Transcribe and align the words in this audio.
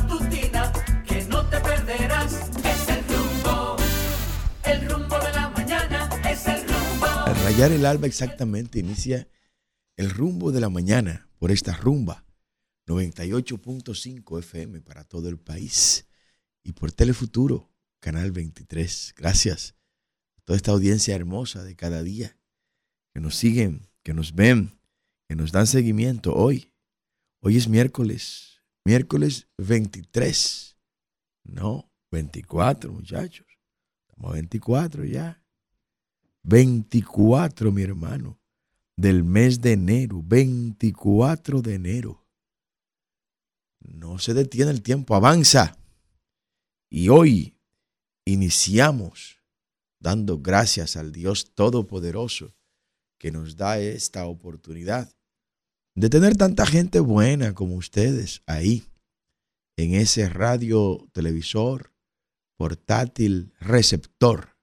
matutina 0.00 0.72
que 1.06 1.24
no 1.24 1.48
te 1.48 1.60
perderás. 1.60 2.50
Es 2.64 2.88
el 2.88 3.04
rumbo, 3.08 3.76
el 4.64 4.88
rumbo 4.88 5.18
de 5.18 5.32
la 5.32 5.48
mañana, 5.50 6.08
es 6.28 6.46
el 6.46 6.62
rumbo. 6.62 7.06
Al 7.06 7.36
rayar 7.44 7.72
el 7.72 7.86
alba 7.86 8.06
exactamente 8.06 8.78
inicia 8.78 9.28
el 9.96 10.10
rumbo 10.10 10.52
de 10.52 10.60
la 10.60 10.68
mañana 10.68 11.28
por 11.38 11.50
esta 11.50 11.76
rumba 11.76 12.24
98.5 12.86 14.38
FM 14.38 14.80
para 14.80 15.04
todo 15.04 15.28
el 15.28 15.38
país 15.38 16.06
y 16.62 16.72
por 16.72 16.92
Telefuturo, 16.92 17.70
Canal 18.00 18.32
23. 18.32 19.14
Gracias 19.16 19.74
a 20.36 20.40
toda 20.42 20.56
esta 20.56 20.72
audiencia 20.72 21.14
hermosa 21.14 21.62
de 21.62 21.76
cada 21.76 22.02
día 22.02 22.36
que 23.12 23.20
nos 23.20 23.36
siguen, 23.36 23.88
que 24.02 24.14
nos 24.14 24.34
ven, 24.34 24.78
que 25.28 25.36
nos 25.36 25.52
dan 25.52 25.66
seguimiento 25.66 26.34
hoy. 26.34 26.72
Hoy 27.40 27.56
es 27.56 27.68
miércoles, 27.68 28.49
miércoles 28.84 29.48
23. 29.58 30.76
No, 31.44 31.90
24, 32.10 32.92
muchachos. 32.92 33.46
Estamos 34.08 34.30
a 34.30 34.34
24 34.34 35.04
ya. 35.04 35.42
24, 36.42 37.70
mi 37.70 37.82
hermano, 37.82 38.40
del 38.96 39.24
mes 39.24 39.60
de 39.60 39.72
enero, 39.72 40.22
24 40.24 41.62
de 41.62 41.74
enero. 41.74 42.26
No 43.80 44.18
se 44.18 44.34
detiene 44.34 44.70
el 44.70 44.82
tiempo, 44.82 45.14
avanza. 45.14 45.78
Y 46.90 47.08
hoy 47.08 47.58
iniciamos 48.24 49.40
dando 50.00 50.38
gracias 50.38 50.96
al 50.96 51.12
Dios 51.12 51.54
Todopoderoso 51.54 52.54
que 53.18 53.30
nos 53.30 53.56
da 53.56 53.78
esta 53.78 54.26
oportunidad 54.26 55.12
de 55.94 56.08
tener 56.08 56.36
tanta 56.36 56.66
gente 56.66 57.00
buena 57.00 57.54
como 57.54 57.76
ustedes 57.76 58.42
ahí, 58.46 58.84
en 59.76 59.94
ese 59.94 60.28
radio, 60.28 61.08
televisor, 61.12 61.92
portátil, 62.56 63.52
receptor, 63.60 64.56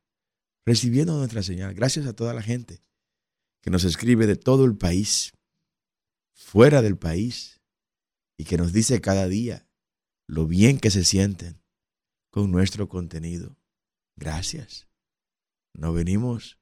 recibiendo 0.65 1.17
nuestra 1.17 1.43
señal. 1.43 1.73
Gracias 1.73 2.05
a 2.05 2.13
toda 2.13 2.33
la 2.33 2.41
gente 2.41 2.83
que 3.61 3.71
nos 3.71 3.83
escribe 3.83 4.27
de 4.27 4.35
todo 4.35 4.65
el 4.65 4.77
país, 4.77 5.33
fuera 6.33 6.81
del 6.81 6.97
país, 6.97 7.61
y 8.37 8.45
que 8.45 8.57
nos 8.57 8.71
dice 8.71 9.01
cada 9.01 9.27
día 9.27 9.67
lo 10.27 10.45
bien 10.45 10.79
que 10.79 10.91
se 10.91 11.03
sienten 11.03 11.61
con 12.31 12.51
nuestro 12.51 12.87
contenido. 12.87 13.57
Gracias. 14.15 14.87
No 15.73 15.93
venimos 15.93 16.59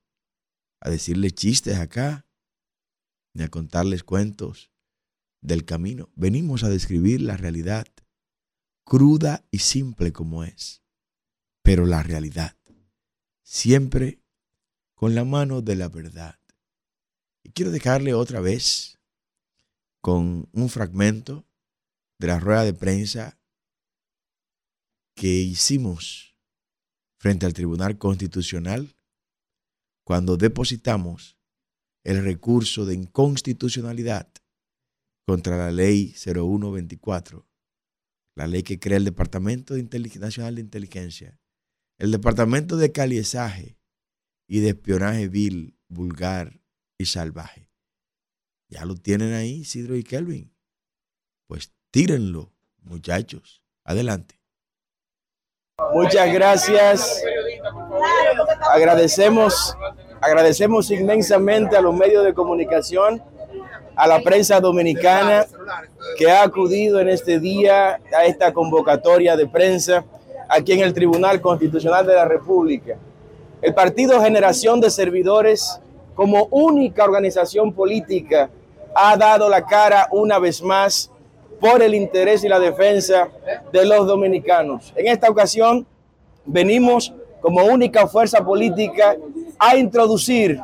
a 0.81 0.89
decirles 0.89 1.35
chistes 1.35 1.77
acá, 1.77 2.25
ni 3.35 3.43
a 3.43 3.49
contarles 3.49 4.03
cuentos 4.03 4.71
del 5.41 5.65
camino. 5.65 6.09
Venimos 6.15 6.63
a 6.63 6.69
describir 6.69 7.21
la 7.21 7.37
realidad, 7.37 7.85
cruda 8.85 9.45
y 9.51 9.59
simple 9.59 10.13
como 10.13 10.43
es, 10.43 10.81
pero 11.61 11.85
la 11.85 12.01
realidad, 12.01 12.57
siempre 13.43 14.23
con 14.95 15.13
la 15.13 15.25
mano 15.25 15.61
de 15.61 15.75
la 15.75 15.89
verdad. 15.89 16.39
Y 17.43 17.51
quiero 17.51 17.71
dejarle 17.71 18.13
otra 18.13 18.39
vez 18.39 18.99
con 20.01 20.49
un 20.53 20.69
fragmento 20.69 21.45
de 22.17 22.27
la 22.27 22.39
rueda 22.39 22.63
de 22.63 22.73
prensa 22.73 23.37
que 25.13 25.27
hicimos 25.27 26.37
frente 27.17 27.45
al 27.45 27.53
Tribunal 27.53 27.97
Constitucional 27.97 28.95
cuando 30.05 30.37
depositamos 30.37 31.34
el 32.05 32.23
recurso 32.23 32.85
de 32.85 32.93
inconstitucionalidad 32.93 34.29
contra 35.27 35.57
la 35.57 35.71
ley 35.71 36.13
0124, 36.13 37.47
la 38.35 38.47
ley 38.47 38.61
que 38.61 38.79
crea 38.79 38.97
el 38.97 39.05
Departamento 39.05 39.73
de 39.73 39.81
Nacional 40.19 40.55
de 40.55 40.61
Inteligencia, 40.61 41.39
el 41.97 42.11
Departamento 42.11 42.77
de 42.77 42.91
Caliezaje 42.91 43.79
y 44.47 44.59
de 44.59 44.69
Espionaje 44.69 45.27
Vil, 45.27 45.79
Vulgar 45.89 46.61
y 46.99 47.07
Salvaje. 47.07 47.71
Ya 48.69 48.85
lo 48.85 48.95
tienen 48.95 49.33
ahí, 49.33 49.63
Sidro 49.63 49.95
y 49.95 50.03
Kelvin. 50.03 50.55
Pues 51.47 51.73
tírenlo, 51.91 52.53
muchachos. 52.81 53.63
Adelante. 53.83 54.39
Muchas 55.91 56.31
gracias. 56.31 57.23
Agradecemos, 58.71 59.75
agradecemos 60.21 60.89
inmensamente 60.91 61.75
a 61.75 61.81
los 61.81 61.93
medios 61.93 62.23
de 62.23 62.33
comunicación, 62.33 63.21
a 63.95 64.07
la 64.07 64.19
prensa 64.19 64.59
dominicana 64.59 65.45
que 66.17 66.29
ha 66.29 66.43
acudido 66.43 66.99
en 66.99 67.09
este 67.09 67.39
día 67.39 67.99
a 68.15 68.25
esta 68.25 68.53
convocatoria 68.53 69.35
de 69.35 69.47
prensa 69.47 70.03
aquí 70.49 70.73
en 70.73 70.81
el 70.81 70.93
Tribunal 70.93 71.41
Constitucional 71.41 72.05
de 72.05 72.13
la 72.13 72.25
República. 72.25 72.97
El 73.61 73.73
Partido 73.73 74.21
Generación 74.21 74.81
de 74.81 74.89
Servidores, 74.89 75.79
como 76.13 76.47
única 76.51 77.03
organización 77.03 77.73
política, 77.73 78.49
ha 78.93 79.17
dado 79.17 79.49
la 79.49 79.65
cara 79.65 80.07
una 80.11 80.39
vez 80.39 80.61
más 80.61 81.09
por 81.59 81.81
el 81.81 81.95
interés 81.95 82.43
y 82.43 82.49
la 82.49 82.59
defensa 82.59 83.29
de 83.71 83.85
los 83.85 84.05
dominicanos. 84.07 84.93
En 84.95 85.07
esta 85.07 85.29
ocasión 85.29 85.85
venimos 86.45 87.13
como 87.41 87.63
única 87.65 88.07
fuerza 88.07 88.43
política 88.43 89.15
a 89.59 89.77
introducir 89.77 90.59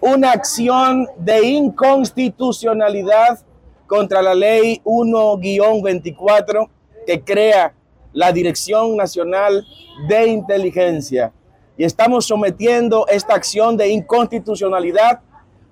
una 0.00 0.32
acción 0.32 1.08
de 1.18 1.46
inconstitucionalidad 1.46 3.40
contra 3.86 4.20
la 4.22 4.34
ley 4.34 4.80
1-24 4.84 6.68
que 7.06 7.22
crea 7.22 7.74
la 8.12 8.32
Dirección 8.32 8.96
Nacional 8.96 9.66
de 10.08 10.26
Inteligencia. 10.28 11.32
Y 11.76 11.84
estamos 11.84 12.26
sometiendo 12.26 13.06
esta 13.08 13.34
acción 13.34 13.76
de 13.76 13.88
inconstitucionalidad 13.88 15.20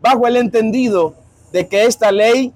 bajo 0.01 0.27
el 0.27 0.37
entendido 0.37 1.15
de 1.53 1.69
que 1.69 1.85
esta 1.85 2.11
ley 2.11 2.53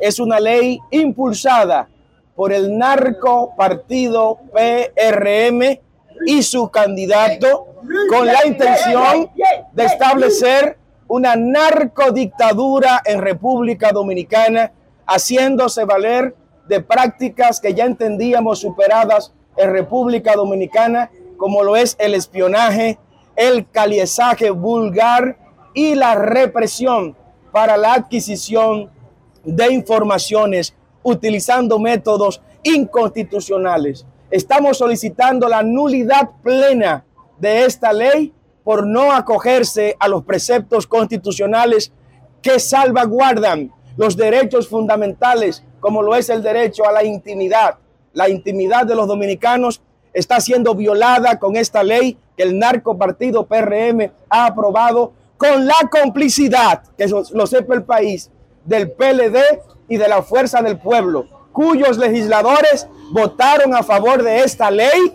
es 0.00 0.18
una 0.18 0.38
ley 0.40 0.78
impulsada 0.90 1.88
por 2.34 2.52
el 2.52 2.76
narco 2.76 3.54
partido 3.56 4.38
PRM 4.52 5.80
y 6.26 6.42
su 6.42 6.68
candidato 6.68 7.73
con 8.08 8.26
la 8.26 8.46
intención 8.46 9.30
de 9.72 9.84
establecer 9.84 10.78
una 11.08 11.36
narcodictadura 11.36 13.02
en 13.04 13.20
República 13.20 13.92
Dominicana, 13.92 14.72
haciéndose 15.06 15.84
valer 15.84 16.34
de 16.66 16.80
prácticas 16.80 17.60
que 17.60 17.74
ya 17.74 17.84
entendíamos 17.84 18.60
superadas 18.60 19.32
en 19.56 19.70
República 19.70 20.34
Dominicana, 20.34 21.10
como 21.36 21.62
lo 21.62 21.76
es 21.76 21.96
el 21.98 22.14
espionaje, 22.14 22.98
el 23.36 23.68
caliezaje 23.70 24.50
vulgar 24.50 25.36
y 25.74 25.94
la 25.94 26.14
represión 26.14 27.16
para 27.52 27.76
la 27.76 27.94
adquisición 27.94 28.90
de 29.44 29.72
informaciones 29.72 30.74
utilizando 31.02 31.78
métodos 31.78 32.40
inconstitucionales. 32.62 34.06
Estamos 34.30 34.78
solicitando 34.78 35.48
la 35.48 35.62
nulidad 35.62 36.30
plena 36.42 37.04
de 37.38 37.64
esta 37.64 37.92
ley 37.92 38.32
por 38.62 38.86
no 38.86 39.12
acogerse 39.12 39.96
a 39.98 40.08
los 40.08 40.24
preceptos 40.24 40.86
constitucionales 40.86 41.92
que 42.40 42.58
salvaguardan 42.58 43.72
los 43.96 44.16
derechos 44.16 44.68
fundamentales, 44.68 45.62
como 45.80 46.02
lo 46.02 46.14
es 46.16 46.28
el 46.30 46.42
derecho 46.42 46.86
a 46.88 46.92
la 46.92 47.04
intimidad. 47.04 47.76
La 48.12 48.28
intimidad 48.28 48.86
de 48.86 48.94
los 48.94 49.06
dominicanos 49.06 49.82
está 50.12 50.40
siendo 50.40 50.74
violada 50.74 51.38
con 51.38 51.56
esta 51.56 51.82
ley 51.82 52.16
que 52.36 52.42
el 52.42 52.58
narco 52.58 52.96
partido 52.96 53.46
PRM 53.46 54.10
ha 54.28 54.46
aprobado 54.46 55.12
con 55.36 55.66
la 55.66 55.76
complicidad, 55.90 56.82
que 56.96 57.06
lo 57.06 57.46
sepa 57.46 57.74
el 57.74 57.82
país, 57.82 58.30
del 58.64 58.90
PLD 58.92 59.38
y 59.88 59.96
de 59.96 60.08
la 60.08 60.22
Fuerza 60.22 60.62
del 60.62 60.78
Pueblo, 60.78 61.26
cuyos 61.52 61.98
legisladores 61.98 62.88
votaron 63.12 63.74
a 63.74 63.82
favor 63.82 64.22
de 64.22 64.42
esta 64.42 64.70
ley 64.70 65.14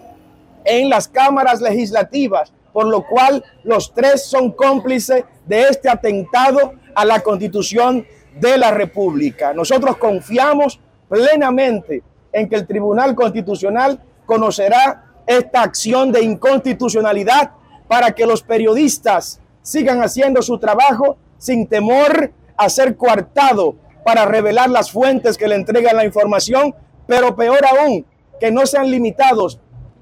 en 0.69 0.89
las 0.89 1.07
cámaras 1.07 1.62
legislativas, 1.62 2.54
por 2.71 2.88
lo 2.88 3.06
cual 3.06 3.44
los 3.63 3.94
tres 3.94 4.24
son 4.25 4.51
cómplices 4.51 5.24
de 5.45 5.63
este 5.63 5.89
atentado 5.89 6.74
a 6.95 7.06
la 7.06 7.19
constitución 7.21 8.06
de 8.39 8.57
la 8.57 8.71
República. 8.71 9.54
Nosotros 9.54 9.98
confiamos 9.98 10.80
plenamente 11.10 12.04
en 12.31 12.48
que 12.48 12.56
el 12.56 12.68
Tribunal 12.68 13.16
Constitucional 13.16 14.00
conocerá 14.25 15.06
esta 15.25 15.63
acción 15.63 16.12
de 16.12 16.21
inconstitucionalidad 16.21 17.51
para 17.88 18.12
que 18.12 18.25
los 18.25 18.44
periodistas 18.44 19.42
sigan 19.62 20.01
haciendo 20.01 20.42
su 20.42 20.60
trabajo 20.60 21.18
sin 21.38 21.68
temor 21.68 22.31
a 22.56 22.69
ser 22.69 22.95
coartado 22.95 23.75
para 24.06 24.25
revelar 24.25 24.69
las 24.69 24.92
fuentes 24.92 25.38
que 25.38 25.48
le 25.48 25.56
entregan 25.56 25.95
la 25.95 26.06
información, 26.06 26.75
pero 27.07 27.36
peor 27.36 27.60
aún, 27.66 28.06
que 28.39 28.51
no 28.51 28.66
sean 28.66 28.89
limitados 28.89 29.60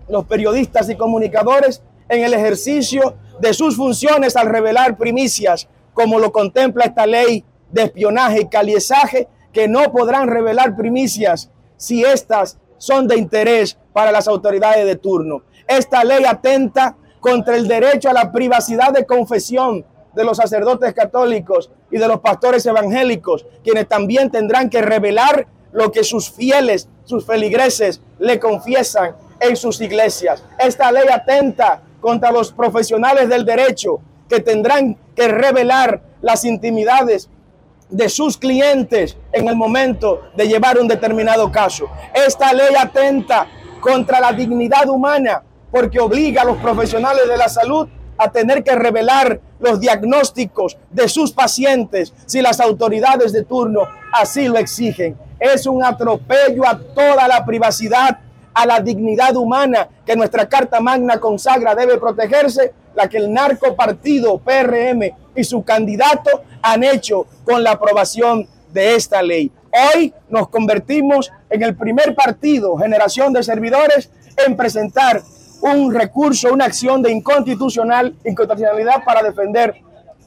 los 0.09 0.25
periodistas 0.25 0.89
y 0.89 0.95
comunicadores 0.95 1.81
en 2.09 2.23
el 2.23 2.33
ejercicio 2.33 3.15
de 3.39 3.53
sus 3.53 3.75
funciones 3.75 4.35
al 4.35 4.47
revelar 4.47 4.97
primicias, 4.97 5.67
como 5.93 6.19
lo 6.19 6.31
contempla 6.31 6.85
esta 6.85 7.05
ley 7.05 7.43
de 7.71 7.83
espionaje 7.83 8.41
y 8.41 8.47
caliezaje, 8.47 9.27
que 9.51 9.67
no 9.67 9.91
podrán 9.91 10.27
revelar 10.27 10.75
primicias 10.75 11.49
si 11.75 12.03
éstas 12.03 12.57
son 12.77 13.07
de 13.07 13.17
interés 13.17 13.77
para 13.93 14.11
las 14.11 14.27
autoridades 14.27 14.85
de 14.85 14.95
turno. 14.95 15.43
Esta 15.67 16.03
ley 16.03 16.23
atenta 16.25 16.95
contra 17.19 17.55
el 17.55 17.67
derecho 17.67 18.09
a 18.09 18.13
la 18.13 18.31
privacidad 18.31 18.93
de 18.93 19.05
confesión 19.05 19.85
de 20.13 20.23
los 20.23 20.37
sacerdotes 20.37 20.93
católicos 20.93 21.71
y 21.91 21.97
de 21.97 22.07
los 22.07 22.19
pastores 22.19 22.65
evangélicos, 22.65 23.45
quienes 23.63 23.87
también 23.87 24.31
tendrán 24.31 24.69
que 24.69 24.81
revelar 24.81 25.47
lo 25.71 25.91
que 25.91 26.03
sus 26.03 26.31
fieles, 26.31 26.87
sus 27.03 27.25
feligreses, 27.25 28.01
le 28.19 28.39
confiesan 28.39 29.15
en 29.39 29.55
sus 29.55 29.81
iglesias. 29.81 30.43
Esta 30.57 30.91
ley 30.91 31.07
atenta 31.11 31.81
contra 32.01 32.31
los 32.31 32.51
profesionales 32.51 33.29
del 33.29 33.45
derecho 33.45 33.99
que 34.29 34.39
tendrán 34.39 34.97
que 35.15 35.27
revelar 35.27 36.01
las 36.21 36.45
intimidades 36.45 37.29
de 37.89 38.09
sus 38.09 38.37
clientes 38.37 39.17
en 39.31 39.47
el 39.47 39.55
momento 39.55 40.23
de 40.35 40.47
llevar 40.47 40.77
un 40.77 40.87
determinado 40.87 41.51
caso. 41.51 41.87
Esta 42.13 42.53
ley 42.53 42.75
atenta 42.77 43.47
contra 43.79 44.19
la 44.19 44.33
dignidad 44.33 44.89
humana 44.89 45.43
porque 45.71 45.99
obliga 45.99 46.41
a 46.41 46.45
los 46.45 46.57
profesionales 46.57 47.27
de 47.27 47.37
la 47.37 47.49
salud 47.49 47.87
a 48.17 48.31
tener 48.31 48.63
que 48.63 48.75
revelar 48.75 49.39
los 49.59 49.79
diagnósticos 49.79 50.77
de 50.89 51.07
sus 51.07 51.31
pacientes 51.31 52.13
si 52.25 52.41
las 52.41 52.59
autoridades 52.59 53.31
de 53.31 53.43
turno 53.43 53.81
así 54.11 54.47
lo 54.47 54.57
exigen. 54.57 55.17
Es 55.39 55.67
un 55.67 55.83
atropello 55.83 56.67
a 56.67 56.77
toda 56.79 57.27
la 57.27 57.45
privacidad, 57.45 58.19
a 58.57 58.65
la 58.65 58.79
dignidad 58.79 59.35
humana 59.35 59.87
que 60.03 60.15
nuestra 60.15 60.49
Carta 60.49 60.79
Magna 60.79 61.19
consagra 61.19 61.75
debe 61.75 61.99
protegerse, 61.99 62.73
la 62.95 63.07
que 63.07 63.17
el 63.17 63.31
narco 63.31 63.75
partido 63.75 64.39
PRM 64.39 65.11
y 65.35 65.43
su 65.43 65.63
candidato 65.63 66.41
han 66.63 66.83
hecho 66.83 67.27
con 67.45 67.63
la 67.63 67.73
aprobación 67.73 68.47
de 68.73 68.95
esta 68.95 69.21
ley. 69.21 69.51
Hoy 69.93 70.11
nos 70.29 70.49
convertimos 70.49 71.31
en 71.51 71.61
el 71.61 71.75
primer 71.75 72.15
partido, 72.15 72.75
generación 72.77 73.31
de 73.31 73.43
servidores, 73.43 74.09
en 74.43 74.57
presentar 74.57 75.21
un 75.61 75.93
recurso, 75.93 76.51
una 76.51 76.65
acción 76.65 77.03
de 77.03 77.11
inconstitucional, 77.11 78.15
inconstitucionalidad 78.25 79.03
para 79.05 79.21
defender 79.21 79.75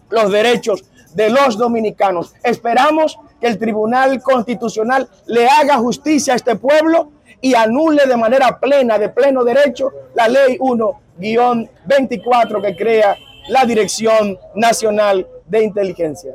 los 0.08 0.30
derechos 0.30 0.84
de 1.14 1.30
los 1.30 1.58
dominicanos. 1.58 2.32
Esperamos 2.44 3.18
que 3.40 3.48
el 3.48 3.58
Tribunal 3.58 4.22
Constitucional 4.22 5.08
le 5.26 5.48
haga 5.48 5.78
justicia 5.78 6.34
a 6.34 6.36
este 6.36 6.54
pueblo 6.54 7.10
y 7.40 7.54
anule 7.54 8.06
de 8.06 8.16
manera 8.16 8.58
plena, 8.58 8.98
de 8.98 9.08
pleno 9.08 9.44
derecho, 9.44 9.92
la 10.14 10.28
ley 10.28 10.58
1-24 10.58 12.62
que 12.62 12.76
crea 12.76 13.16
la 13.48 13.64
Dirección 13.64 14.38
Nacional 14.54 15.26
de 15.46 15.64
Inteligencia. 15.64 16.34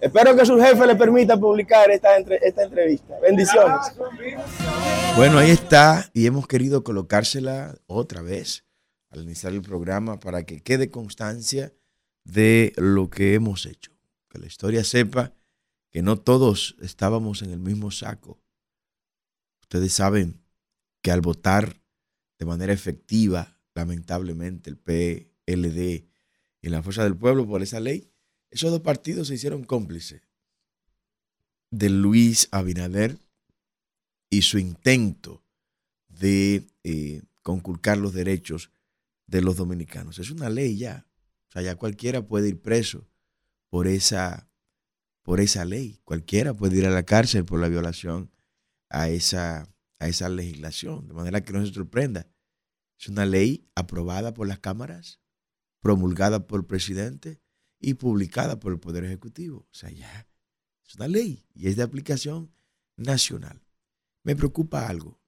Espero 0.00 0.36
que 0.36 0.44
su 0.44 0.60
jefe 0.60 0.86
le 0.86 0.96
permita 0.96 1.36
publicar 1.36 1.90
esta, 1.90 2.16
esta 2.16 2.64
entrevista. 2.64 3.14
Bendiciones. 3.20 3.96
Bueno, 5.16 5.38
ahí 5.38 5.50
está 5.50 6.10
y 6.12 6.26
hemos 6.26 6.46
querido 6.46 6.84
colocársela 6.84 7.76
otra 7.86 8.20
vez 8.20 8.64
al 9.10 9.22
iniciar 9.22 9.52
el 9.52 9.62
programa 9.62 10.18
para 10.18 10.42
que 10.42 10.60
quede 10.60 10.90
constancia 10.90 11.72
de 12.24 12.72
lo 12.76 13.08
que 13.08 13.34
hemos 13.34 13.64
hecho. 13.64 13.92
Que 14.28 14.38
la 14.38 14.46
historia 14.46 14.84
sepa 14.84 15.32
que 15.90 16.02
no 16.02 16.18
todos 16.18 16.76
estábamos 16.82 17.42
en 17.42 17.50
el 17.50 17.60
mismo 17.60 17.90
saco. 17.90 18.43
Ustedes 19.74 19.94
saben 19.94 20.40
que 21.02 21.10
al 21.10 21.20
votar 21.20 21.82
de 22.38 22.46
manera 22.46 22.72
efectiva, 22.72 23.58
lamentablemente, 23.74 24.70
el 24.70 24.76
PLD 24.76 26.06
y 26.62 26.68
la 26.68 26.80
Fuerza 26.80 27.02
del 27.02 27.16
Pueblo 27.16 27.44
por 27.44 27.60
esa 27.60 27.80
ley, 27.80 28.08
esos 28.50 28.70
dos 28.70 28.82
partidos 28.82 29.26
se 29.26 29.34
hicieron 29.34 29.64
cómplices 29.64 30.22
de 31.72 31.90
Luis 31.90 32.46
Abinader 32.52 33.18
y 34.30 34.42
su 34.42 34.60
intento 34.60 35.42
de 36.06 36.68
eh, 36.84 37.22
conculcar 37.42 37.98
los 37.98 38.14
derechos 38.14 38.70
de 39.26 39.40
los 39.40 39.56
dominicanos. 39.56 40.20
Es 40.20 40.30
una 40.30 40.50
ley 40.50 40.76
ya. 40.76 41.04
O 41.48 41.50
sea, 41.50 41.62
ya 41.62 41.74
cualquiera 41.74 42.24
puede 42.24 42.50
ir 42.50 42.60
preso 42.60 43.08
por 43.70 43.88
esa, 43.88 44.48
por 45.24 45.40
esa 45.40 45.64
ley. 45.64 45.98
Cualquiera 46.04 46.54
puede 46.54 46.78
ir 46.78 46.86
a 46.86 46.90
la 46.90 47.02
cárcel 47.02 47.44
por 47.44 47.58
la 47.58 47.66
violación 47.66 48.30
a 48.88 49.08
esa, 49.08 49.68
a 49.98 50.08
esa 50.08 50.28
legislación. 50.28 51.08
De 51.08 51.14
manera 51.14 51.42
que 51.42 51.52
no 51.52 51.64
se 51.64 51.72
sorprenda. 51.72 52.26
Es 52.98 53.08
una 53.08 53.26
ley 53.26 53.68
aprobada 53.74 54.34
por 54.34 54.46
las 54.46 54.60
cámaras, 54.60 55.20
promulgada 55.80 56.46
por 56.46 56.60
el 56.60 56.66
presidente 56.66 57.40
y 57.80 57.94
publicada 57.94 58.60
por 58.60 58.72
el 58.72 58.80
Poder 58.80 59.04
Ejecutivo. 59.04 59.66
O 59.70 59.74
sea, 59.74 59.90
ya 59.90 60.28
es 60.86 60.94
una 60.94 61.08
ley 61.08 61.46
y 61.54 61.68
es 61.68 61.76
de 61.76 61.82
aplicación 61.82 62.54
nacional. 62.96 63.60
Me 64.22 64.36
preocupa 64.36 64.88
algo. 64.88 65.20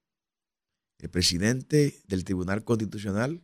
El 0.99 1.11
presidente 1.11 2.01
del 2.07 2.25
Tribunal 2.25 2.65
Constitucional 2.65 3.43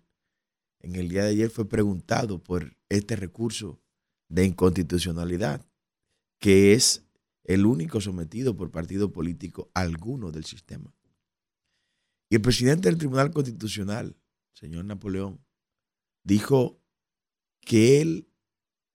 en 0.80 0.96
el 0.96 1.08
día 1.08 1.24
de 1.24 1.30
ayer 1.30 1.50
fue 1.50 1.68
preguntado 1.68 2.42
por 2.42 2.76
este 2.88 3.16
recurso 3.16 3.82
de 4.28 4.46
inconstitucionalidad, 4.46 5.64
que 6.40 6.72
es 6.72 7.04
el 7.44 7.66
único 7.66 8.00
sometido 8.00 8.56
por 8.56 8.70
partido 8.70 9.12
político 9.12 9.70
alguno 9.74 10.30
del 10.30 10.44
sistema. 10.44 10.94
Y 12.28 12.36
el 12.36 12.42
presidente 12.42 12.88
del 12.88 12.98
Tribunal 12.98 13.30
Constitucional, 13.30 14.16
señor 14.54 14.84
Napoleón, 14.84 15.44
dijo 16.24 16.80
que 17.60 18.00
él 18.00 18.28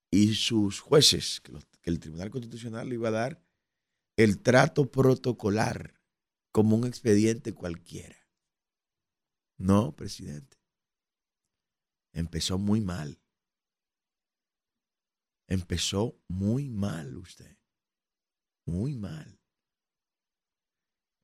y 0.09 0.35
sus 0.35 0.79
jueces, 0.79 1.41
que, 1.41 1.53
el 1.83 1.99
Tribunal 1.99 2.29
Constitucional 2.31 2.89
le 2.89 2.95
iba 2.95 3.09
a 3.09 3.11
dar 3.11 3.43
el 4.17 4.41
trato 4.41 4.89
protocolar 4.89 5.93
como 6.51 6.75
un 6.75 6.87
expediente 6.87 7.53
cualquiera. 7.53 8.17
No, 9.57 9.95
presidente. 9.95 10.57
Empezó 12.13 12.57
muy 12.57 12.81
mal. 12.81 13.21
Empezó 15.47 16.19
muy 16.27 16.69
mal 16.69 17.15
usted. 17.17 17.55
Muy 18.67 18.95
mal. 18.95 19.39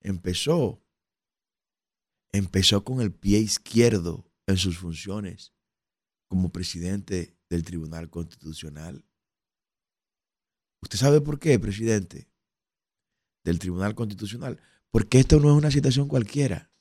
Empezó. 0.02 0.82
Empezó 2.32 2.84
con 2.84 3.02
el 3.02 3.14
pie 3.14 3.40
izquierdo 3.40 4.32
en 4.48 4.58
sus 4.58 4.80
funciones 4.80 5.54
como 6.28 6.52
presidente 6.52 7.38
del 7.50 7.64
Tribunal 7.64 8.10
Constitucional. 8.10 9.06
¿Usted 10.82 10.98
sabe 10.98 11.22
por 11.22 11.38
qué, 11.38 11.60
presidente 11.60 12.28
del 13.44 13.60
Tribunal 13.60 13.94
Constitucional? 13.94 14.60
Porque 14.90 15.20
esto 15.20 15.40
no 15.40 15.52
es 15.52 15.58
una 15.58 15.70
situación 15.70 16.08
cualquiera. 16.08 16.72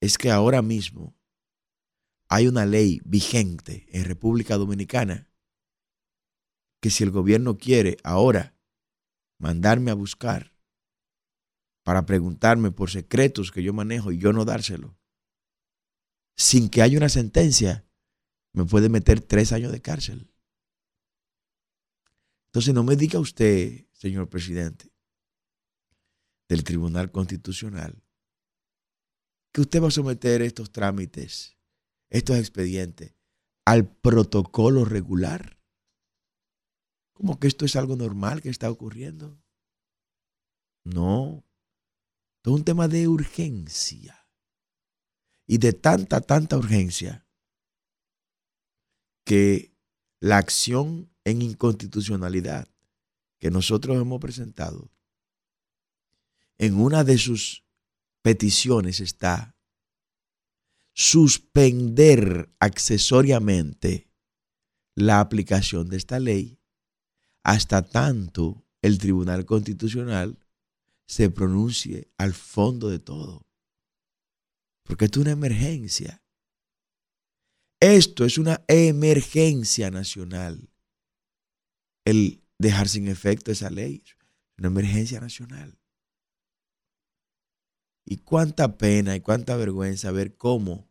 Es 0.00 0.16
que 0.16 0.30
ahora 0.30 0.62
mismo 0.62 1.18
hay 2.28 2.46
una 2.46 2.66
ley 2.66 3.00
vigente 3.04 3.86
en 3.90 4.04
República 4.04 4.56
Dominicana 4.56 5.30
que 6.80 6.90
si 6.90 7.04
el 7.04 7.10
gobierno 7.10 7.58
quiere 7.58 7.98
ahora 8.02 8.56
mandarme 9.40 9.90
a 9.90 9.94
buscar 9.94 10.54
para 11.82 12.06
preguntarme 12.06 12.70
por 12.70 12.90
secretos 12.90 13.50
que 13.50 13.62
yo 13.62 13.72
manejo 13.72 14.12
y 14.12 14.18
yo 14.18 14.32
no 14.32 14.44
dárselo, 14.44 14.96
sin 16.36 16.68
que 16.68 16.82
haya 16.82 16.98
una 16.98 17.08
sentencia, 17.08 17.86
me 18.52 18.64
puede 18.64 18.88
meter 18.88 19.20
tres 19.20 19.52
años 19.52 19.72
de 19.72 19.80
cárcel. 19.80 20.32
Entonces 22.48 22.74
no 22.74 22.84
me 22.84 22.96
diga 22.96 23.18
usted, 23.18 23.86
señor 23.92 24.28
presidente 24.28 24.92
del 26.48 26.62
Tribunal 26.62 27.10
Constitucional, 27.10 28.02
que 29.52 29.62
usted 29.62 29.82
va 29.82 29.88
a 29.88 29.92
someter 29.92 30.42
estos 30.42 30.70
trámites, 30.70 31.56
estos 32.10 32.36
expedientes, 32.36 33.14
al 33.64 33.88
protocolo 33.88 34.84
regular. 34.84 35.59
Como 37.20 37.38
que 37.38 37.48
esto 37.48 37.66
es 37.66 37.76
algo 37.76 37.96
normal 37.96 38.40
que 38.40 38.48
está 38.48 38.70
ocurriendo. 38.70 39.38
No, 40.84 41.44
es 42.42 42.50
un 42.50 42.64
tema 42.64 42.88
de 42.88 43.08
urgencia. 43.08 44.26
Y 45.46 45.58
de 45.58 45.74
tanta, 45.74 46.22
tanta 46.22 46.56
urgencia 46.56 47.28
que 49.26 49.76
la 50.18 50.38
acción 50.38 51.14
en 51.24 51.42
inconstitucionalidad 51.42 52.66
que 53.38 53.50
nosotros 53.50 54.00
hemos 54.00 54.18
presentado, 54.18 54.90
en 56.56 56.80
una 56.80 57.04
de 57.04 57.18
sus 57.18 57.66
peticiones 58.22 58.98
está 58.98 59.58
suspender 60.94 62.50
accesoriamente 62.60 64.10
la 64.94 65.20
aplicación 65.20 65.90
de 65.90 65.98
esta 65.98 66.18
ley 66.18 66.59
hasta 67.42 67.82
tanto 67.82 68.64
el 68.82 68.98
Tribunal 68.98 69.44
Constitucional 69.44 70.38
se 71.06 71.30
pronuncie 71.30 72.10
al 72.18 72.34
fondo 72.34 72.88
de 72.88 72.98
todo. 72.98 73.46
Porque 74.84 75.06
esto 75.06 75.20
es 75.20 75.26
una 75.26 75.32
emergencia. 75.32 76.22
Esto 77.80 78.24
es 78.24 78.38
una 78.38 78.62
emergencia 78.68 79.90
nacional. 79.90 80.70
El 82.04 82.42
dejar 82.58 82.88
sin 82.88 83.08
efecto 83.08 83.50
esa 83.50 83.70
ley, 83.70 84.04
una 84.58 84.68
emergencia 84.68 85.20
nacional. 85.20 85.78
Y 88.04 88.18
cuánta 88.18 88.76
pena 88.76 89.16
y 89.16 89.20
cuánta 89.20 89.56
vergüenza 89.56 90.10
ver 90.10 90.36
cómo, 90.36 90.90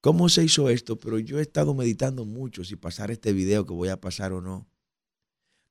cómo 0.00 0.28
se 0.28 0.44
hizo 0.44 0.68
esto, 0.68 0.98
pero 0.98 1.18
yo 1.18 1.38
he 1.38 1.42
estado 1.42 1.74
meditando 1.74 2.24
mucho 2.24 2.64
si 2.64 2.76
pasar 2.76 3.10
este 3.10 3.32
video 3.32 3.66
que 3.66 3.72
voy 3.72 3.88
a 3.88 4.00
pasar 4.00 4.32
o 4.32 4.40
no. 4.40 4.68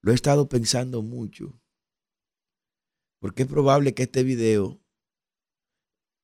Lo 0.06 0.12
he 0.12 0.16
estado 0.16 0.48
pensando 0.48 1.02
mucho. 1.02 1.60
Porque 3.20 3.42
es 3.42 3.50
probable 3.50 3.96
que 3.96 4.04
este 4.04 4.22
video 4.22 4.80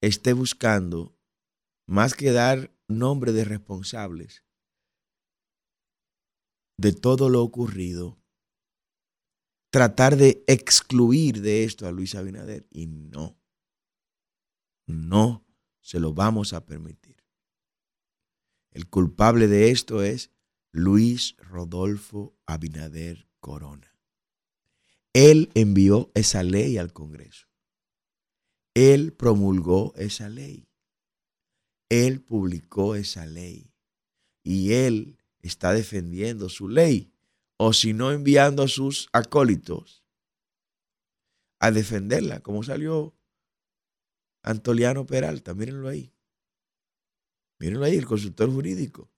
esté 0.02 0.34
buscando, 0.34 1.18
más 1.88 2.14
que 2.14 2.32
dar 2.32 2.72
nombre 2.88 3.32
de 3.32 3.44
responsables 3.44 4.46
de 6.78 6.94
todo 6.94 7.28
lo 7.30 7.42
ocurrido, 7.42 8.22
tratar 9.72 10.16
de 10.16 10.44
excluir 10.46 11.42
de 11.42 11.64
esto 11.64 11.88
a 11.88 11.92
Luis 11.92 12.14
Abinader. 12.14 12.68
Y 12.70 12.86
no, 12.86 13.42
no 14.86 15.44
se 15.80 16.00
lo 16.00 16.14
vamos 16.14 16.54
a 16.54 16.68
permitir. 16.68 17.18
El 18.70 18.88
culpable 18.88 19.48
de 19.48 19.72
esto 19.72 20.04
es 20.04 20.30
Luis 20.72 21.36
Rodolfo 21.38 22.38
Abinader 22.46 23.31
Corona. 23.42 23.94
Él 25.14 25.52
envió 25.56 26.10
esa 26.14 26.44
ley 26.44 26.78
al 26.78 26.94
Congreso. 26.94 27.48
Él 28.74 29.12
promulgó 29.12 29.94
esa 29.98 30.30
ley. 30.30 30.70
Él 31.90 32.22
publicó 32.22 32.96
esa 32.96 33.26
ley. 33.26 33.74
Y 34.44 34.72
él 34.74 35.18
está 35.40 35.74
defendiendo 35.74 36.48
su 36.48 36.70
ley 36.70 37.14
o 37.58 37.74
si 37.74 37.94
no 37.94 38.12
enviando 38.12 38.64
a 38.64 38.68
sus 38.68 39.10
acólitos 39.12 40.04
a 41.60 41.70
defenderla, 41.70 42.40
como 42.40 42.64
salió 42.64 43.14
Antoliano 44.42 45.06
Peralta, 45.06 45.54
mírenlo 45.54 45.88
ahí. 45.88 46.12
Mírenlo 47.60 47.86
ahí, 47.86 47.98
el 47.98 48.08
consultor 48.08 48.52
jurídico. 48.52 49.12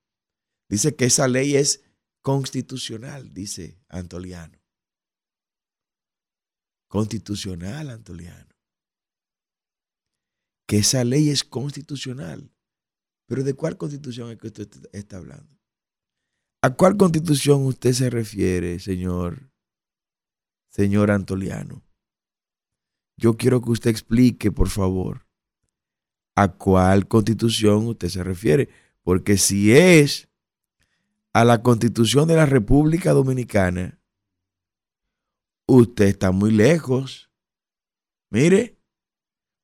Dice 0.68 0.96
que 0.96 1.06
esa 1.06 1.30
ley 1.30 1.56
es 1.56 1.86
constitucional, 2.24 3.34
dice 3.34 3.78
Antoliano. 3.90 4.58
Constitucional, 6.88 7.90
Antoliano. 7.90 8.56
Que 10.68 10.78
esa 10.78 11.04
ley 11.04 11.30
es 11.30 11.44
constitucional. 11.44 12.52
Pero 13.28 13.44
¿de 13.44 13.54
cuál 13.54 13.78
constitución 13.78 14.32
es 14.32 14.38
que 14.40 14.48
usted 14.48 14.70
está 14.94 15.18
hablando? 15.18 15.60
¿A 16.62 16.74
cuál 16.74 16.96
constitución 16.98 17.66
usted 17.66 17.92
se 17.92 18.10
refiere, 18.10 18.80
señor, 18.80 19.52
señor 20.70 21.12
Antoliano? 21.12 21.84
Yo 23.18 23.36
quiero 23.36 23.62
que 23.62 23.72
usted 23.72 23.90
explique, 23.90 24.52
por 24.52 24.70
favor, 24.70 25.28
a 26.36 26.54
cuál 26.54 27.08
constitución 27.08 27.88
usted 27.88 28.08
se 28.08 28.24
refiere. 28.24 28.70
Porque 29.04 29.38
si 29.38 29.74
es 29.74 30.30
a 31.34 31.44
la 31.44 31.62
constitución 31.62 32.28
de 32.28 32.36
la 32.36 32.46
República 32.46 33.12
Dominicana, 33.12 34.00
usted 35.68 36.06
está 36.06 36.32
muy 36.32 36.52
lejos. 36.52 37.32
Mire, 38.30 38.78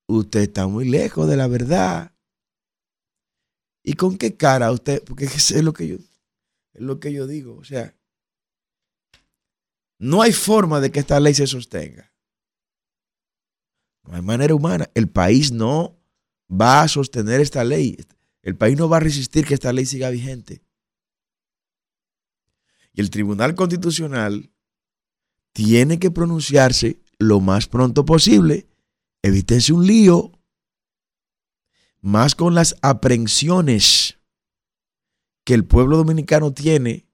usted 0.08 0.42
está 0.42 0.68
muy 0.68 0.90
lejos 0.90 1.28
de 1.28 1.38
la 1.38 1.48
verdad. 1.48 2.14
¿Y 3.84 3.94
con 3.94 4.18
qué 4.18 4.36
cara 4.36 4.72
usted? 4.72 5.04
Porque 5.04 5.26
es 5.34 5.64
lo 5.64 5.74
que 5.74 5.88
yo 5.88 5.98
es 6.74 6.82
lo 6.82 7.00
que 7.00 7.12
yo 7.14 7.28
digo. 7.28 7.56
O 7.58 7.64
sea, 7.64 7.96
no 10.00 10.22
hay 10.22 10.32
forma 10.32 10.80
de 10.80 10.92
que 10.92 11.00
esta 11.00 11.20
ley 11.20 11.34
se 11.34 11.48
sostenga. 11.48 12.14
No 14.04 14.16
hay 14.16 14.22
manera 14.22 14.56
humana. 14.56 14.90
El 14.94 15.10
país 15.10 15.52
no 15.52 16.00
va 16.50 16.82
a 16.82 16.88
sostener 16.88 17.42
esta 17.42 17.64
ley. 17.64 17.98
El 18.42 18.56
país 18.56 18.78
no 18.78 18.90
va 18.90 18.98
a 18.98 19.02
resistir 19.02 19.46
que 19.46 19.54
esta 19.54 19.74
ley 19.74 19.86
siga 19.86 20.10
vigente. 20.10 20.62
El 23.00 23.12
Tribunal 23.12 23.56
Constitucional 23.56 24.52
tiene 25.54 26.00
que 26.00 26.12
pronunciarse 26.12 27.02
lo 27.18 27.40
más 27.40 27.66
pronto 27.66 28.04
posible. 28.04 28.68
Evítense 29.22 29.72
un 29.72 29.88
lío. 29.88 30.34
Más 32.02 32.36
con 32.36 32.56
las 32.56 32.76
aprehensiones 32.82 34.20
que 35.46 35.54
el 35.54 35.64
pueblo 35.64 35.96
dominicano 35.96 36.52
tiene 36.52 37.08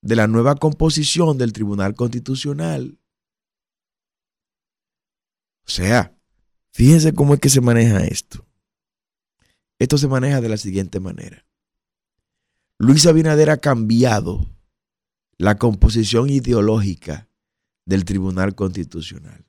de 0.00 0.16
la 0.16 0.26
nueva 0.26 0.54
composición 0.54 1.36
del 1.36 1.52
Tribunal 1.52 1.94
Constitucional. 1.94 2.98
O 5.66 5.70
sea, 5.70 6.16
fíjense 6.72 7.12
cómo 7.12 7.34
es 7.34 7.40
que 7.40 7.50
se 7.50 7.60
maneja 7.60 8.06
esto. 8.06 8.46
Esto 9.78 9.98
se 9.98 10.08
maneja 10.08 10.40
de 10.40 10.48
la 10.48 10.56
siguiente 10.56 10.98
manera. 10.98 11.44
Luis 12.78 13.04
Abinader 13.04 13.50
ha 13.50 13.58
cambiado 13.58 14.46
la 15.40 15.56
composición 15.56 16.28
ideológica 16.28 17.30
del 17.86 18.04
Tribunal 18.04 18.54
Constitucional. 18.54 19.46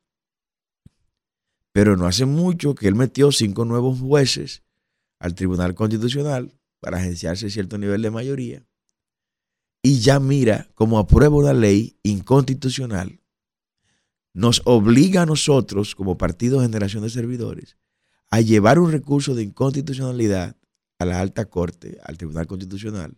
Pero 1.73 1.97
no 1.97 2.05
hace 2.05 2.25
mucho 2.25 2.75
que 2.75 2.87
él 2.87 2.95
metió 2.95 3.33
cinco 3.33 3.65
nuevos 3.65 3.99
jueces 3.99 4.63
al 5.19 5.35
Tribunal 5.35 5.75
Constitucional 5.75 6.57
para 6.79 6.99
agenciarse 6.99 7.49
cierto 7.49 7.77
nivel 7.77 8.01
de 8.01 8.09
mayoría, 8.09 8.65
y 9.83 9.99
ya 9.99 10.21
mira 10.21 10.69
cómo 10.75 10.97
aprueba 10.97 11.35
una 11.35 11.51
ley 11.51 11.97
inconstitucional, 12.03 13.19
nos 14.33 14.61
obliga 14.63 15.23
a 15.23 15.25
nosotros, 15.25 15.93
como 15.93 16.17
Partido 16.17 16.61
Generación 16.61 17.03
de 17.03 17.09
Servidores, 17.09 17.75
a 18.29 18.39
llevar 18.39 18.79
un 18.79 18.93
recurso 18.93 19.35
de 19.35 19.43
inconstitucionalidad 19.43 20.55
a 20.99 21.05
la 21.05 21.19
alta 21.19 21.43
corte, 21.49 21.97
al 22.05 22.17
Tribunal 22.17 22.47
Constitucional, 22.47 23.17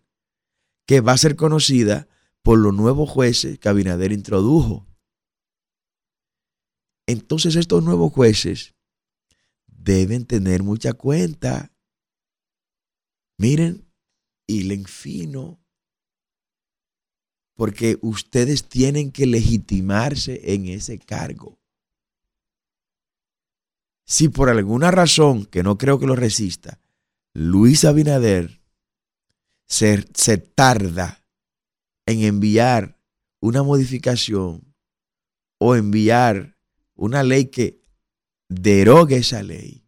que 0.88 1.02
va 1.02 1.12
a 1.12 1.20
ser 1.20 1.36
conocida 1.36 2.08
por 2.44 2.60
los 2.60 2.74
nuevos 2.74 3.10
jueces 3.10 3.58
que 3.58 3.70
Abinader 3.70 4.12
introdujo. 4.12 4.86
Entonces 7.08 7.56
estos 7.56 7.84
nuevos 7.84 8.14
jueces 8.14 8.76
deben 9.68 10.26
tener 10.26 10.62
mucha 10.64 10.94
cuenta 10.94 11.74
Miren, 13.38 13.90
le 14.48 14.84
fino, 14.86 15.60
porque 17.56 17.98
ustedes 18.02 18.68
tienen 18.70 19.12
que 19.12 19.26
legitimarse 19.26 20.54
en 20.54 20.68
ese 20.68 21.00
cargo. 21.00 21.60
Si 24.06 24.30
por 24.30 24.50
alguna 24.50 24.92
razón, 24.92 25.46
que 25.46 25.64
no 25.64 25.78
creo 25.78 26.00
que 26.00 26.06
lo 26.06 26.16
resista, 26.16 26.80
Luis 27.34 27.86
Abinader 27.86 28.62
se, 29.66 30.06
se 30.14 30.38
tarda 30.38 31.23
en 32.06 32.24
enviar 32.24 33.00
una 33.40 33.64
modificación 33.64 34.74
o 35.58 35.76
enviar 35.76 36.58
una 36.96 37.24
ley 37.24 37.46
que 37.46 37.82
derogue 38.50 39.18
esa 39.18 39.44
ley, 39.44 39.86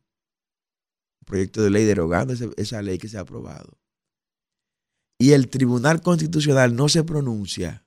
proyecto 1.25 1.61
de 1.61 1.69
ley 1.69 1.85
derogando 1.85 2.33
esa 2.57 2.81
ley 2.81 2.97
que 2.97 3.07
se 3.07 3.17
ha 3.17 3.21
aprobado, 3.21 3.77
y 5.17 5.31
el 5.31 5.49
Tribunal 5.49 6.01
Constitucional 6.01 6.75
no 6.75 6.89
se 6.89 7.03
pronuncia, 7.03 7.85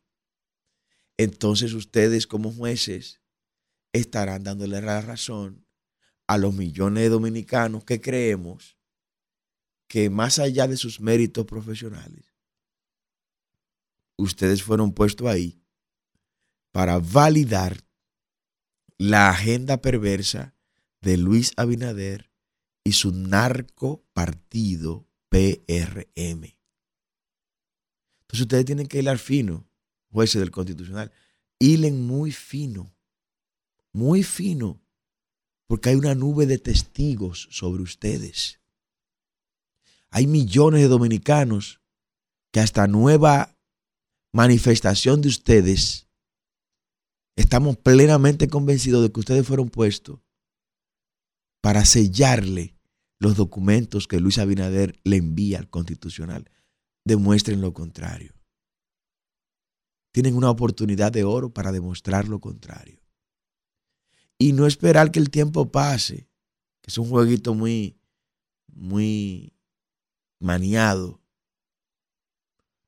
entonces 1.16 1.73
ustedes 1.73 2.26
como 2.26 2.52
jueces 2.52 3.20
estarán 3.92 4.44
dándole 4.44 4.80
la 4.80 5.00
razón 5.00 5.66
a 6.26 6.38
los 6.38 6.54
millones 6.54 7.04
de 7.04 7.08
dominicanos 7.08 7.85
que 7.85 8.00
creemos 8.00 8.76
que 9.88 10.11
más 10.11 10.38
allá 10.38 10.68
de 10.68 10.76
sus 10.76 11.00
méritos 11.00 11.47
profesionales, 11.47 12.27
ustedes 14.18 14.62
fueron 14.62 14.92
puestos 14.92 15.26
ahí 15.26 15.62
para 16.72 16.98
validar 16.98 17.84
la 18.98 19.30
agenda 19.30 19.80
perversa 19.80 20.54
de 21.00 21.16
Luis 21.16 21.52
Abinader 21.56 22.30
y 22.84 22.92
su 22.92 23.12
narco 23.12 24.04
partido 24.12 25.06
PRM. 25.28 26.56
Entonces 28.22 28.40
ustedes 28.40 28.64
tienen 28.64 28.87
que 28.87 28.98
hilar 28.98 29.18
fino, 29.18 29.66
jueces 30.10 30.40
del 30.40 30.50
Constitucional. 30.50 31.12
Hilen 31.58 32.06
muy 32.06 32.32
fino, 32.32 32.94
muy 33.92 34.22
fino, 34.22 34.80
porque 35.66 35.90
hay 35.90 35.96
una 35.96 36.14
nube 36.14 36.46
de 36.46 36.58
testigos 36.58 37.48
sobre 37.50 37.82
ustedes. 37.82 38.60
Hay 40.10 40.26
millones 40.26 40.80
de 40.80 40.88
dominicanos 40.88 41.80
que 42.50 42.60
hasta 42.60 42.87
nueva 42.87 43.57
manifestación 44.32 45.20
de 45.20 45.28
ustedes 45.28 46.08
estamos 47.37 47.76
plenamente 47.76 48.49
convencidos 48.49 49.02
de 49.02 49.12
que 49.12 49.20
ustedes 49.20 49.47
fueron 49.47 49.68
puestos 49.68 50.20
para 51.61 51.85
sellarle 51.85 52.76
los 53.18 53.37
documentos 53.37 54.06
que 54.06 54.20
Luis 54.20 54.38
Abinader 54.38 54.99
le 55.04 55.16
envía 55.16 55.58
al 55.58 55.68
constitucional 55.68 56.50
demuestren 57.04 57.61
lo 57.61 57.73
contrario. 57.73 58.35
Tienen 60.12 60.37
una 60.37 60.50
oportunidad 60.50 61.11
de 61.11 61.25
oro 61.25 61.52
para 61.52 61.73
demostrar 61.73 62.28
lo 62.28 62.40
contrario. 62.40 63.00
Y 64.38 64.52
no 64.52 64.66
esperar 64.66 65.11
que 65.11 65.18
el 65.18 65.30
tiempo 65.30 65.70
pase, 65.73 66.28
que 66.80 66.90
es 66.90 66.99
un 66.99 67.08
jueguito 67.08 67.54
muy, 67.54 67.99
muy 68.68 69.52
maniado. 70.38 71.17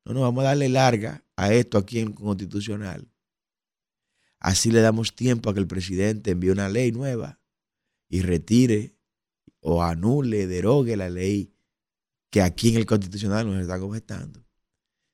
No, 0.04 0.14
no, 0.14 0.20
vamos 0.22 0.42
a 0.42 0.48
darle 0.48 0.68
larga 0.68 1.24
a 1.36 1.52
esto 1.52 1.78
aquí 1.78 1.98
en 1.98 2.12
Constitucional. 2.12 3.08
Así 4.38 4.70
le 4.70 4.80
damos 4.80 5.14
tiempo 5.14 5.50
a 5.50 5.54
que 5.54 5.60
el 5.60 5.66
presidente 5.66 6.30
envíe 6.30 6.50
una 6.50 6.68
ley 6.68 6.92
nueva 6.92 7.40
y 8.08 8.22
retire 8.22 8.96
o 9.60 9.82
anule, 9.82 10.46
derogue 10.46 10.96
la 10.96 11.10
ley 11.10 11.52
que 12.30 12.40
aquí 12.40 12.70
en 12.70 12.76
el 12.76 12.86
Constitucional 12.86 13.46
nos 13.46 13.60
está 13.60 13.82
objetando. 13.82 14.44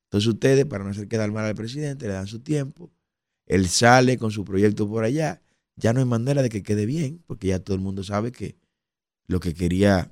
Entonces 0.04 0.28
ustedes, 0.28 0.64
para 0.66 0.84
no 0.84 0.90
hacer 0.90 1.08
quedar 1.08 1.32
mal 1.32 1.44
al 1.44 1.54
presidente, 1.54 2.06
le 2.06 2.12
dan 2.12 2.26
su 2.26 2.40
tiempo. 2.40 2.92
Él 3.46 3.68
sale 3.68 4.18
con 4.18 4.30
su 4.30 4.44
proyecto 4.44 4.88
por 4.88 5.04
allá. 5.04 5.42
Ya 5.76 5.92
no 5.92 6.00
hay 6.00 6.06
manera 6.06 6.42
de 6.42 6.48
que 6.48 6.62
quede 6.62 6.86
bien, 6.86 7.22
porque 7.26 7.48
ya 7.48 7.58
todo 7.58 7.74
el 7.74 7.82
mundo 7.82 8.04
sabe 8.04 8.32
que 8.32 8.56
lo 9.26 9.40
que 9.40 9.54
quería 9.54 10.10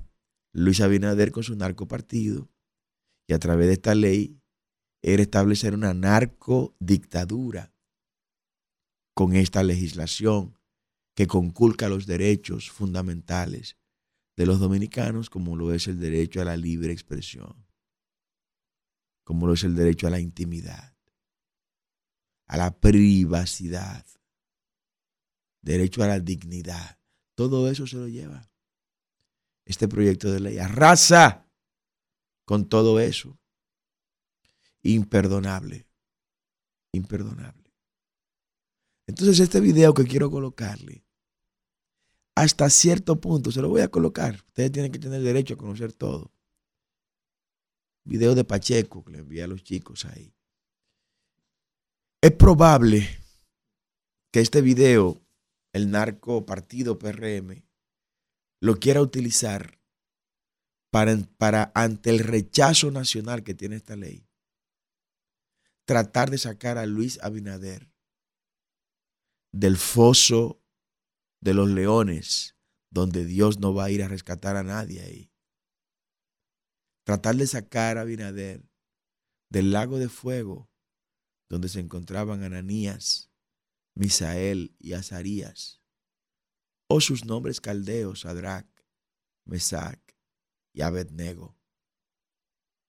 Luis 0.51 0.81
Abinader 0.81 1.31
con 1.31 1.43
su 1.43 1.55
narcopartido 1.55 2.49
y 3.27 3.33
a 3.33 3.39
través 3.39 3.67
de 3.67 3.73
esta 3.73 3.95
ley 3.95 4.39
era 5.07 5.21
establecer 5.21 5.75
una 5.75 5.93
narcodictadura 5.93 7.71
con 9.13 9.35
esta 9.35 9.61
legislación 9.61 10.57
que 11.15 11.27
conculca 11.27 11.89
los 11.89 12.07
derechos 12.07 12.71
fundamentales 12.71 13.77
de 14.35 14.47
los 14.47 14.59
dominicanos, 14.59 15.29
como 15.29 15.55
lo 15.55 15.75
es 15.75 15.87
el 15.87 15.99
derecho 15.99 16.41
a 16.41 16.45
la 16.45 16.57
libre 16.57 16.91
expresión, 16.91 17.67
como 19.23 19.45
lo 19.45 19.53
es 19.53 19.63
el 19.63 19.75
derecho 19.75 20.07
a 20.07 20.09
la 20.09 20.19
intimidad, 20.19 20.97
a 22.47 22.57
la 22.57 22.79
privacidad, 22.79 24.07
derecho 25.61 26.01
a 26.01 26.07
la 26.07 26.19
dignidad. 26.19 26.99
Todo 27.35 27.69
eso 27.69 27.85
se 27.85 27.97
lo 27.97 28.07
lleva 28.07 28.49
este 29.65 29.87
proyecto 29.87 30.31
de 30.31 30.39
ley. 30.39 30.57
Arrasa 30.57 31.47
con 32.43 32.67
todo 32.67 32.99
eso. 32.99 33.39
Imperdonable. 34.85 35.87
Imperdonable. 36.93 37.73
Entonces 39.07 39.39
este 39.39 39.59
video 39.59 39.93
que 39.95 40.03
quiero 40.03 40.29
colocarle, 40.29 41.03
hasta 42.35 42.69
cierto 42.69 43.19
punto, 43.19 43.51
se 43.51 43.61
lo 43.61 43.69
voy 43.69 43.81
a 43.81 43.87
colocar. 43.87 44.35
Ustedes 44.35 44.71
tienen 44.71 44.91
que 44.91 44.99
tener 44.99 45.21
derecho 45.21 45.55
a 45.55 45.57
conocer 45.57 45.91
todo. 45.91 46.31
Video 48.03 48.35
de 48.35 48.43
Pacheco 48.43 49.03
que 49.03 49.11
le 49.11 49.19
envié 49.19 49.43
a 49.43 49.47
los 49.47 49.63
chicos 49.63 50.05
ahí. 50.05 50.35
Es 52.21 52.31
probable 52.31 53.07
que 54.31 54.39
este 54.41 54.61
video, 54.61 55.19
el 55.73 55.89
narco 55.89 56.45
partido 56.45 56.99
PRM, 56.99 57.63
lo 58.61 58.79
quiera 58.79 59.01
utilizar 59.01 59.79
para, 60.91 61.17
para 61.37 61.71
ante 61.73 62.11
el 62.11 62.19
rechazo 62.19 62.91
nacional 62.91 63.43
que 63.43 63.55
tiene 63.55 63.77
esta 63.77 63.95
ley, 63.95 64.24
tratar 65.85 66.31
de 66.31 66.37
sacar 66.37 66.77
a 66.77 66.85
Luis 66.85 67.19
Abinader 67.21 67.91
del 69.51 69.77
foso 69.77 70.61
de 71.41 71.53
los 71.53 71.69
leones, 71.69 72.57
donde 72.91 73.23
Dios 73.23 73.59
no 73.59 73.73
va 73.73 73.85
a 73.85 73.91
ir 73.91 74.03
a 74.03 74.07
rescatar 74.07 74.57
a 74.57 74.63
nadie 74.63 75.01
ahí. 75.01 75.31
Tratar 77.05 77.35
de 77.35 77.47
sacar 77.47 77.97
a 77.97 78.01
Abinader 78.01 78.67
del 79.49 79.71
lago 79.71 79.99
de 79.99 80.09
fuego, 80.09 80.69
donde 81.49 81.69
se 81.69 81.79
encontraban 81.79 82.43
Ananías, 82.43 83.31
Misael 83.95 84.75
y 84.79 84.93
Azarías, 84.93 85.81
o 86.89 86.99
sus 86.99 87.25
nombres 87.25 87.61
caldeos, 87.61 88.21
Sadrach, 88.21 88.67
Mesac 89.45 90.17
y 90.73 90.81
Abednego. 90.81 91.57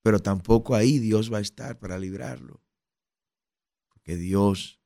Pero 0.03 0.19
tampoco 0.21 0.75
ahí 0.75 0.99
Dios 0.99 1.33
va 1.33 1.39
a 1.39 1.43
estar 1.43 1.79
para 1.79 1.99
librarlo. 1.99 2.66
Porque 4.07 4.21
Dios 4.21 4.81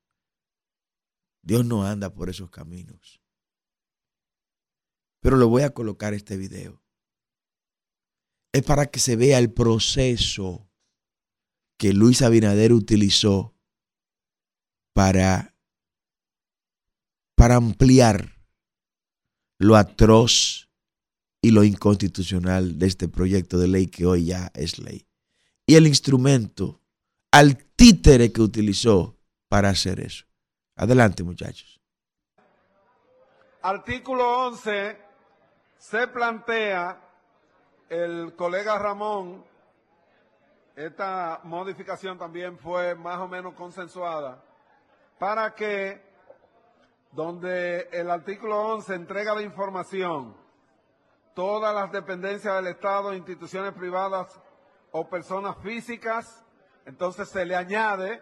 Dios 1.43 1.65
no 1.65 1.85
anda 1.85 2.13
por 2.13 2.29
esos 2.29 2.49
caminos. 2.49 3.21
Pero 5.21 5.37
le 5.37 5.45
voy 5.45 5.61
a 5.61 5.73
colocar 5.73 6.13
este 6.13 6.37
video. 6.37 6.83
Es 8.51 8.63
para 8.63 8.87
que 8.87 8.99
se 8.99 9.15
vea 9.15 9.37
el 9.37 9.51
proceso 9.51 10.67
que 11.77 11.93
Luis 11.93 12.21
Abinader 12.21 12.73
utilizó 12.73 13.55
para, 14.93 15.55
para 17.35 17.55
ampliar 17.55 18.43
lo 19.59 19.75
atroz 19.75 20.69
y 21.43 21.51
lo 21.51 21.63
inconstitucional 21.63 22.77
de 22.77 22.87
este 22.87 23.07
proyecto 23.07 23.57
de 23.59 23.67
ley 23.67 23.87
que 23.87 24.05
hoy 24.05 24.25
ya 24.25 24.51
es 24.55 24.79
ley. 24.79 25.07
Y 25.67 25.75
el 25.75 25.87
instrumento 25.87 26.80
al 27.31 27.57
títere 27.75 28.31
que 28.31 28.41
utilizó 28.41 29.17
para 29.47 29.69
hacer 29.69 29.99
eso. 29.99 30.25
Adelante, 30.75 31.23
muchachos. 31.23 31.79
Artículo 33.61 34.47
11 34.47 34.97
se 35.77 36.07
plantea 36.07 36.99
el 37.89 38.35
colega 38.35 38.77
Ramón, 38.77 39.43
esta 40.75 41.41
modificación 41.43 42.17
también 42.17 42.57
fue 42.57 42.95
más 42.95 43.19
o 43.19 43.27
menos 43.27 43.53
consensuada, 43.53 44.43
para 45.19 45.53
que 45.53 46.01
donde 47.11 47.89
el 47.91 48.09
artículo 48.09 48.59
11 48.73 48.95
entrega 48.95 49.35
la 49.35 49.41
información, 49.41 50.35
todas 51.33 51.75
las 51.75 51.91
dependencias 51.91 52.55
del 52.55 52.67
Estado, 52.67 53.13
instituciones 53.13 53.73
privadas 53.73 54.39
o 54.91 55.09
personas 55.09 55.57
físicas, 55.61 56.45
entonces 56.85 57.29
se 57.29 57.45
le 57.45 57.55
añade 57.55 58.21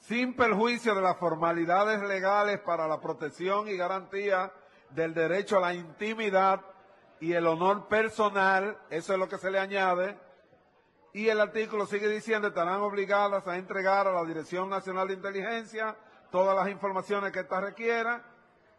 sin 0.00 0.34
perjuicio 0.34 0.94
de 0.94 1.02
las 1.02 1.18
formalidades 1.18 2.02
legales 2.02 2.60
para 2.60 2.88
la 2.88 3.00
protección 3.00 3.68
y 3.68 3.76
garantía 3.76 4.52
del 4.90 5.14
derecho 5.14 5.58
a 5.58 5.60
la 5.60 5.74
intimidad 5.74 6.62
y 7.20 7.34
el 7.34 7.46
honor 7.46 7.86
personal, 7.86 8.78
eso 8.88 9.12
es 9.12 9.18
lo 9.18 9.28
que 9.28 9.38
se 9.38 9.50
le 9.50 9.58
añade, 9.58 10.18
y 11.12 11.28
el 11.28 11.40
artículo 11.40 11.86
sigue 11.86 12.08
diciendo, 12.08 12.48
estarán 12.48 12.80
obligadas 12.80 13.46
a 13.46 13.56
entregar 13.56 14.06
a 14.06 14.12
la 14.12 14.24
Dirección 14.24 14.70
Nacional 14.70 15.08
de 15.08 15.14
Inteligencia 15.14 15.96
todas 16.30 16.56
las 16.56 16.68
informaciones 16.68 17.32
que 17.32 17.40
ésta 17.40 17.60
requiera 17.60 18.24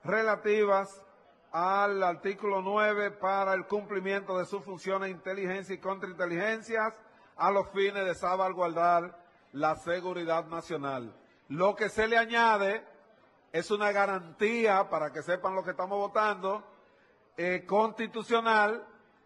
relativas 0.03 1.05
al 1.51 2.01
artículo 2.01 2.61
9 2.61 3.11
para 3.11 3.53
el 3.53 3.67
cumplimiento 3.67 4.37
de 4.37 4.45
sus 4.45 4.63
funciones 4.63 5.07
de 5.07 5.11
inteligencia 5.11 5.75
y 5.75 5.79
contrainteligencias 5.79 6.93
a 7.41 7.49
los 7.49 7.67
fines 7.69 8.05
de 8.05 8.13
salvaguardar 8.13 9.17
la 9.51 9.75
seguridad 9.75 10.45
nacional. 10.45 11.11
Lo 11.49 11.75
que 11.75 11.89
se 11.89 12.07
le 12.07 12.17
añade 12.17 12.85
es 13.51 13.71
una 13.71 13.91
garantía, 13.91 14.87
para 14.89 15.11
que 15.11 15.23
sepan 15.23 15.55
lo 15.55 15.63
que 15.63 15.71
estamos 15.71 15.97
votando, 15.97 16.63
eh, 17.35 17.65
constitucional 17.65 18.85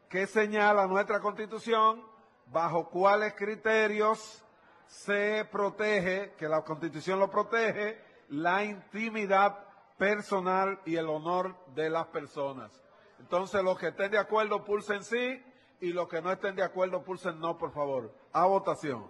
que 0.10 0.28
señala 0.28 0.88
nuestra 0.88 1.20
constitución 1.20 2.02
bajo 2.48 2.90
cuáles 2.90 3.34
criterios 3.34 4.44
se 4.88 5.46
protege, 5.52 6.36
que 6.38 6.48
la 6.48 6.62
constitución 6.62 7.20
lo 7.20 7.30
protege, 7.30 8.02
la 8.30 8.64
intimidad 8.64 9.60
personal 9.98 10.80
y 10.86 10.96
el 10.96 11.10
honor 11.10 11.54
de 11.76 11.90
las 11.90 12.08
personas. 12.08 12.72
Entonces, 13.20 13.62
los 13.62 13.78
que 13.78 13.90
estén 13.90 14.12
de 14.12 14.20
acuerdo 14.20 14.64
pulsen 14.64 15.04
sí 15.04 15.44
y 15.82 15.92
los 15.92 16.08
que 16.08 16.22
no 16.22 16.32
estén 16.32 16.56
de 16.56 16.64
acuerdo 16.64 17.04
pulsen 17.04 17.40
no, 17.40 17.58
por 17.58 17.74
favor. 17.74 18.16
A 18.32 18.46
votación. 18.46 19.08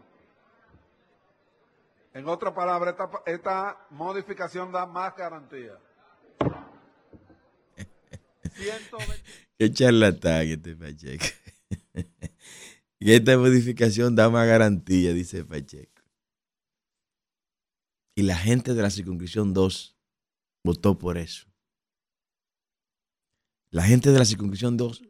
En 2.14 2.28
otra 2.28 2.54
palabra, 2.54 2.96
esta, 3.26 3.88
modificación 3.90 4.72
da 4.72 4.86
más 4.86 5.16
garantía. 5.16 5.78
Qué 9.58 9.72
charlatán 9.72 10.48
este 10.48 10.76
Pacheco. 10.76 11.26
y 13.00 13.12
esta 13.12 13.38
modificación 13.38 14.16
da 14.16 14.30
más 14.30 14.48
garantía, 14.48 15.14
dice 15.14 15.44
Pacheco. 15.44 16.02
Y 18.16 18.24
la 18.24 18.38
gente 18.38 18.74
de 18.74 18.82
la 18.82 18.90
circunscripción 18.90 19.54
2 19.54 19.98
votó 20.64 20.98
por 20.98 21.18
eso. 21.18 21.48
La 23.72 23.84
gente 23.84 24.12
de 24.12 24.20
la 24.20 24.24
circunscripción 24.24 24.78
2 24.78 25.04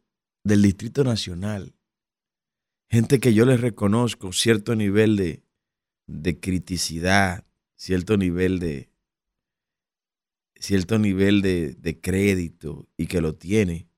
del 0.46 0.62
Distrito 0.62 1.04
Nacional, 1.04 1.76
gente 2.88 3.20
que 3.20 3.34
yo 3.34 3.46
les 3.46 3.60
reconozco 3.60 4.32
cierto 4.32 4.76
nivel 4.76 5.18
de, 5.18 5.44
de 6.06 6.40
criticidad, 6.40 7.48
cierto 7.76 8.16
nivel 8.16 8.60
de 8.60 8.92
cierto 10.58 11.00
nivel 11.00 11.42
de, 11.42 11.74
de 11.74 12.00
crédito 12.00 12.88
y 12.96 13.08
que 13.08 13.22
lo 13.22 13.36
tiene. 13.36 13.90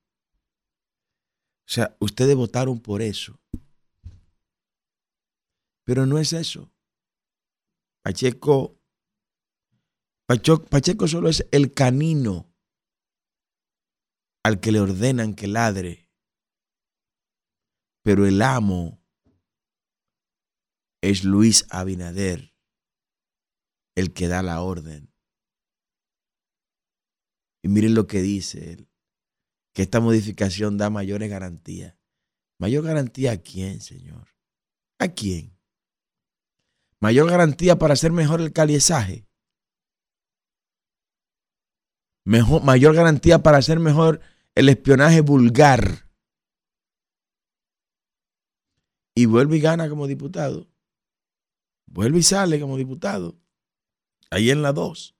O 1.66 1.70
sea, 1.70 1.94
ustedes 2.00 2.34
votaron 2.34 2.80
por 2.80 3.02
eso. 3.02 3.38
Pero 5.84 6.06
no 6.06 6.18
es 6.18 6.32
eso. 6.32 6.72
Pacheco, 8.02 8.78
Pacheco, 10.26 10.64
Pacheco 10.64 11.08
solo 11.08 11.28
es 11.28 11.46
el 11.52 11.72
canino 11.72 12.50
al 14.42 14.60
que 14.60 14.72
le 14.72 14.80
ordenan 14.80 15.34
que 15.34 15.46
ladre, 15.46 16.07
pero 18.02 18.26
el 18.26 18.42
amo 18.42 19.00
es 21.00 21.24
Luis 21.24 21.66
Abinader, 21.70 22.54
el 23.94 24.12
que 24.12 24.28
da 24.28 24.42
la 24.42 24.62
orden. 24.62 25.12
Y 27.62 27.68
miren 27.68 27.94
lo 27.94 28.06
que 28.06 28.22
dice 28.22 28.72
él, 28.72 28.88
que 29.72 29.82
esta 29.82 30.00
modificación 30.00 30.78
da 30.78 30.90
mayores 30.90 31.28
garantías. 31.30 31.96
¿Mayor 32.58 32.84
garantía 32.84 33.32
a 33.32 33.36
quién, 33.36 33.80
Señor? 33.80 34.28
¿A 34.98 35.08
quién? 35.08 35.56
¿Mayor 37.00 37.30
garantía 37.30 37.78
para 37.78 37.94
hacer 37.94 38.10
mejor 38.10 38.40
el 38.40 38.52
caliezaje? 38.52 39.28
Mejor, 42.24 42.62
mayor 42.64 42.94
garantía 42.94 43.42
para 43.42 43.58
hacer 43.58 43.78
mejor 43.78 44.20
el 44.54 44.68
espionaje 44.68 45.20
vulgar. 45.20 46.07
Y 49.18 49.26
vuelve 49.26 49.56
y 49.56 49.60
gana 49.60 49.88
como 49.88 50.06
diputado. 50.06 50.70
Vuelve 51.86 52.20
y 52.20 52.22
sale 52.22 52.60
como 52.60 52.76
diputado. 52.76 53.36
Ahí 54.30 54.50
en 54.50 54.62
la 54.62 54.72
2 54.72 55.16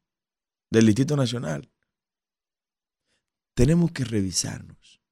del 0.70 0.86
Distrito 0.86 1.16
Nacional. 1.16 1.68
Tenemos 3.54 3.90
que 3.90 4.04
revisarnos. 4.04 5.02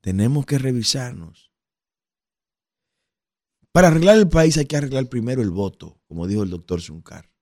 Tenemos 0.00 0.46
que 0.46 0.58
revisarnos. 0.58 1.52
Para 3.70 3.86
arreglar 3.86 4.18
el 4.18 4.28
país 4.28 4.58
hay 4.58 4.66
que 4.66 4.76
arreglar 4.76 5.08
primero 5.08 5.42
el 5.42 5.50
voto, 5.50 6.02
como 6.08 6.26
dijo 6.26 6.42
el 6.42 6.50
doctor 6.50 6.82
Zuncar, 6.82 7.32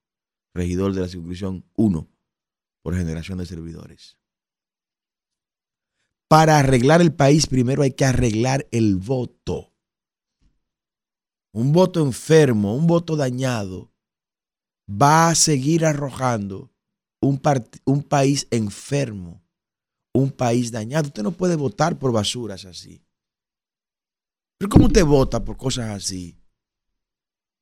regidor 0.53 0.93
de 0.93 1.01
la 1.01 1.09
circunscripción 1.09 1.65
1 1.73 2.13
por 2.83 2.95
generación 2.95 3.39
de 3.39 3.47
servidores. 3.47 4.19
Para 6.29 6.59
arreglar 6.59 7.01
el 7.01 7.15
país 7.15 7.47
primero 7.47 7.83
hay 7.83 7.93
que 7.93 8.05
arreglar 8.05 8.67
el 8.71 8.97
voto. 8.97 9.73
Un 11.53 11.73
voto 11.73 12.01
enfermo, 12.01 12.75
un 12.75 12.87
voto 12.87 13.15
dañado, 13.15 13.93
va 14.89 15.29
a 15.29 15.35
seguir 15.35 15.85
arrojando 15.85 16.73
un, 17.21 18.03
país 18.03 18.47
enfermo, 18.51 19.43
un 20.13 20.31
país 20.31 20.71
dañado. 20.71 21.09
Usted 21.09 21.23
no 21.23 21.33
puede 21.33 21.57
votar 21.57 21.99
por 21.99 22.13
basuras 22.13 22.65
así. 22.65 23.05
Pero 24.59 24.69
¿cómo 24.69 24.87
usted 24.87 25.05
vota 25.05 25.45
por 25.45 25.57
cosas 25.57 25.91
así? 25.91 26.39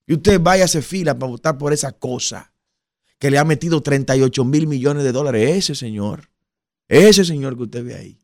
Y 0.06 0.14
usted 0.14 0.40
vaya 0.40 0.64
a 0.64 0.66
hacer 0.66 0.82
fila 0.82 1.18
para 1.18 1.30
votar 1.30 1.58
por 1.58 1.72
esa 1.72 1.92
cosa 1.92 2.52
que 3.18 3.30
le 3.30 3.38
ha 3.38 3.44
metido 3.44 3.82
38 3.82 4.44
mil 4.44 4.66
millones 4.66 5.04
de 5.04 5.12
dólares. 5.12 5.56
Ese 5.56 5.74
señor, 5.74 6.30
ese 6.88 7.24
señor 7.24 7.56
que 7.56 7.62
usted 7.62 7.84
ve 7.84 7.94
ahí, 7.94 8.21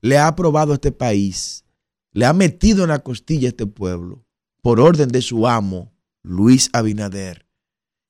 le 0.00 0.18
ha 0.18 0.26
aprobado 0.26 0.72
a 0.72 0.74
este 0.74 0.92
país, 0.92 1.64
le 2.12 2.26
ha 2.26 2.32
metido 2.32 2.82
en 2.82 2.90
la 2.90 3.00
costilla 3.00 3.48
a 3.48 3.50
este 3.50 3.66
pueblo, 3.66 4.24
por 4.62 4.80
orden 4.80 5.08
de 5.08 5.22
su 5.22 5.46
amo, 5.46 5.92
Luis 6.22 6.70
Abinader, 6.72 7.46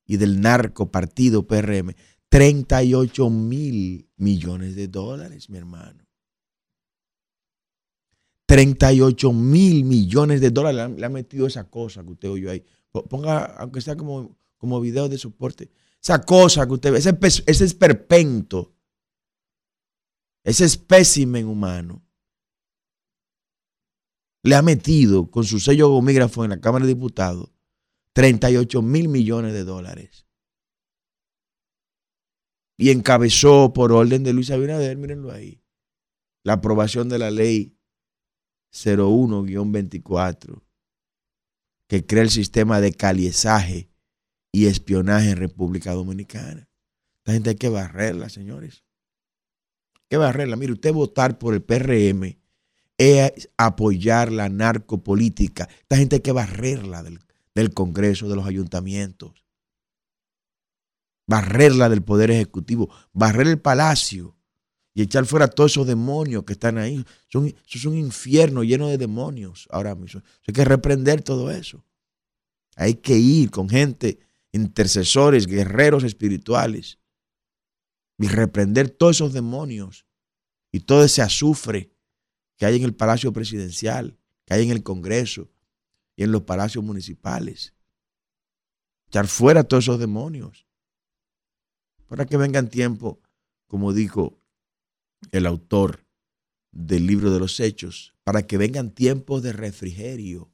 y 0.07 0.17
del 0.17 0.41
narco 0.41 0.91
partido 0.91 1.47
PRM, 1.47 1.95
38 2.29 3.31
mil 3.31 4.09
millones 4.17 4.77
de 4.77 4.89
dólares, 4.89 5.51
mi 5.51 5.59
hermano. 5.59 6.05
38 8.47 9.33
mil 9.33 9.85
millones 9.85 10.41
de 10.41 10.51
dólares 10.51 10.97
le 10.97 11.05
ha, 11.05 11.11
metido 11.11 11.47
esa 11.47 11.65
cosa 11.65 12.03
que 12.03 12.13
usted 12.13 12.31
oyó 12.31 12.51
ahí. 12.51 12.65
Ponga, 12.91 13.45
aunque 13.45 13.83
sea 13.83 13.95
como 13.95 14.39
como 14.59 14.81
video 14.81 15.09
de 15.09 15.17
soporte. 15.17 15.71
Esa 16.03 16.21
cosa 16.21 16.67
que 16.67 16.75
usted 16.75 16.93
ve, 16.93 16.99
ese, 16.99 17.17
ese 17.47 17.65
esperpento, 17.65 18.75
ese 20.49 20.65
espécimen 20.65 21.47
humano, 21.47 22.03
le 24.43 24.55
ha 24.55 24.63
metido 24.63 25.31
con 25.31 25.45
su 25.45 25.61
sello 25.61 25.91
gomígrafo 25.91 26.43
en 26.43 26.51
la 26.51 26.61
Cámara 26.61 26.87
de 26.87 26.95
Diputados 26.95 27.53
38 28.15 28.81
mil 28.81 29.09
millones 29.09 29.53
de 29.53 29.65
dólares. 29.65 30.27
Y 32.79 32.89
encabezó 32.89 33.75
por 33.75 33.93
orden 33.93 34.25
de 34.25 34.33
Luis 34.33 34.51
Abinader, 34.51 34.97
mírenlo 34.97 35.31
ahí, 35.31 35.63
la 36.45 36.55
aprobación 36.55 37.11
de 37.11 37.19
la 37.19 37.31
ley 37.31 37.77
01-24 38.73 40.63
que 41.89 42.07
crea 42.07 42.23
el 42.23 42.31
sistema 42.31 42.81
de 42.81 42.95
caliezaje 42.95 43.91
y 44.51 44.65
espionaje 44.67 45.31
en 45.31 45.37
República 45.37 45.93
Dominicana. 45.93 46.71
Esta 47.19 47.33
gente 47.35 47.51
hay 47.51 47.57
que 47.57 47.69
barrerla, 47.69 48.31
señores. 48.31 48.88
Hay 50.09 50.17
que 50.17 50.17
barrerla. 50.17 50.57
Mire, 50.57 50.73
usted 50.73 50.93
votar 50.93 51.39
por 51.39 51.53
el 51.53 51.63
PRM 51.63 52.39
es 52.97 53.51
apoyar 53.59 54.33
la 54.33 54.49
narcopolítica. 54.49 55.69
Esta 55.83 55.99
gente 55.99 56.17
hay 56.17 56.23
que 56.23 56.33
barrerla 56.33 57.03
del, 57.03 57.21
del 57.55 57.75
Congreso, 57.75 58.29
de 58.29 58.37
los 58.37 58.47
ayuntamientos. 58.47 59.45
Barrerla 61.27 61.91
del 61.91 62.03
Poder 62.03 62.31
Ejecutivo. 62.31 62.89
Barrer 63.13 63.49
el 63.49 63.61
Palacio 63.61 64.35
y 64.95 65.03
echar 65.03 65.27
fuera 65.27 65.45
a 65.45 65.49
todos 65.49 65.73
esos 65.73 65.87
demonios 65.87 66.45
que 66.45 66.55
están 66.55 66.79
ahí. 66.79 67.05
Son, 67.29 67.47
eso 67.47 67.55
es 67.67 67.85
un 67.85 67.97
infierno 67.97 68.65
lleno 68.65 68.89
de 68.89 68.99
demonios 68.99 69.69
ahora 69.71 69.95
mismo. 69.95 70.23
Hay 70.47 70.55
que 70.55 70.65
reprender 70.65 71.23
todo 71.23 71.51
eso. 71.51 71.85
Hay 72.77 72.95
que 72.95 73.17
ir 73.17 73.51
con 73.51 73.69
gente 73.69 74.19
intercesores, 74.53 75.47
guerreros 75.47 76.05
espirituales, 76.05 76.98
y 78.19 78.29
reprender 78.29 78.91
todos 78.91 79.17
esos 79.17 79.33
demonios 79.33 80.07
y 80.73 80.81
todo 80.81 81.05
ese 81.05 81.23
azufre 81.23 81.93
que 82.57 82.67
hay 82.67 82.77
en 82.77 82.83
el 82.83 82.95
Palacio 82.95 83.33
Presidencial, 83.33 84.19
que 84.45 84.55
hay 84.55 84.65
en 84.65 84.71
el 84.71 84.83
Congreso 84.83 85.51
y 86.17 86.25
en 86.25 86.33
los 86.33 86.43
palacios 86.43 86.85
municipales. 86.85 87.75
Echar 89.07 89.29
fuera 89.29 89.65
todos 89.65 89.85
esos 89.85 89.99
demonios. 89.99 90.67
Para 92.07 92.27
que 92.27 92.37
vengan 92.37 92.69
tiempo, 92.69 93.21
como 93.67 93.93
dijo 93.93 94.41
el 95.31 95.47
autor 95.47 96.07
del 96.73 97.07
libro 97.07 97.31
de 97.31 97.39
los 97.39 97.61
Hechos, 97.61 98.15
para 98.25 98.47
que 98.47 98.59
vengan 98.59 98.91
tiempos 98.91 99.43
de 99.43 99.53
refrigerio 99.53 100.51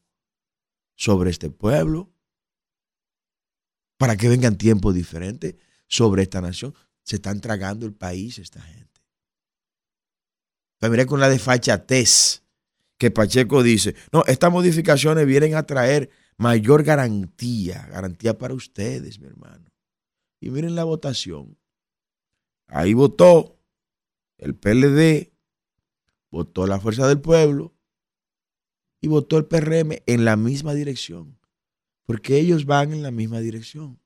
sobre 0.97 1.31
este 1.31 1.51
pueblo 1.51 2.15
para 3.97 4.17
que 4.17 4.29
vengan 4.29 4.59
tiempos 4.59 4.95
diferentes 4.95 5.57
sobre 5.87 6.23
esta 6.23 6.41
nación. 6.41 6.75
Se 7.05 7.17
están 7.17 7.41
tragando 7.41 7.87
el 7.87 7.95
país 7.95 8.39
esta 8.39 8.61
gente. 8.61 9.01
Pero 10.79 11.07
con 11.07 11.21
la 11.21 11.29
desfachatez 11.29 12.43
que 12.99 13.11
Pacheco 13.11 13.63
dice, 13.63 13.95
no, 14.13 14.25
estas 14.27 14.51
modificaciones 14.51 15.27
vienen 15.27 15.55
a 15.55 15.63
traer 15.63 16.11
mayor 16.37 16.83
garantía, 16.83 17.87
garantía 17.87 18.37
para 18.37 18.55
ustedes, 18.55 19.21
mi 19.21 19.27
hermano. 19.27 19.71
Y 20.41 20.51
miren 20.51 20.75
la 20.75 20.85
votación. 20.85 21.57
Ahí 22.67 22.93
votó 22.93 23.59
el 24.39 24.55
PLD, 24.55 25.33
votó 26.31 26.67
la 26.67 26.81
Fuerza 26.81 27.07
del 27.07 27.21
Pueblo 27.21 27.73
y 29.01 29.09
votó 29.09 29.39
el 29.39 29.47
PRM 29.47 30.03
en 30.07 30.25
la 30.25 30.37
misma 30.37 30.75
dirección 30.75 31.39
porque 32.07 32.39
ellos 32.39 32.67
van 32.67 32.93
en 32.93 33.03
la 33.03 33.11
misma 33.11 33.41
dirección. 33.41 33.99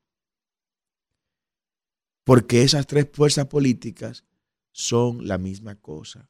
Porque 2.29 2.62
esas 2.62 2.87
tres 2.87 3.09
fuerzas 3.11 3.47
políticas 3.47 4.23
son 4.71 5.27
la 5.27 5.38
misma 5.38 5.77
cosa. 5.77 6.29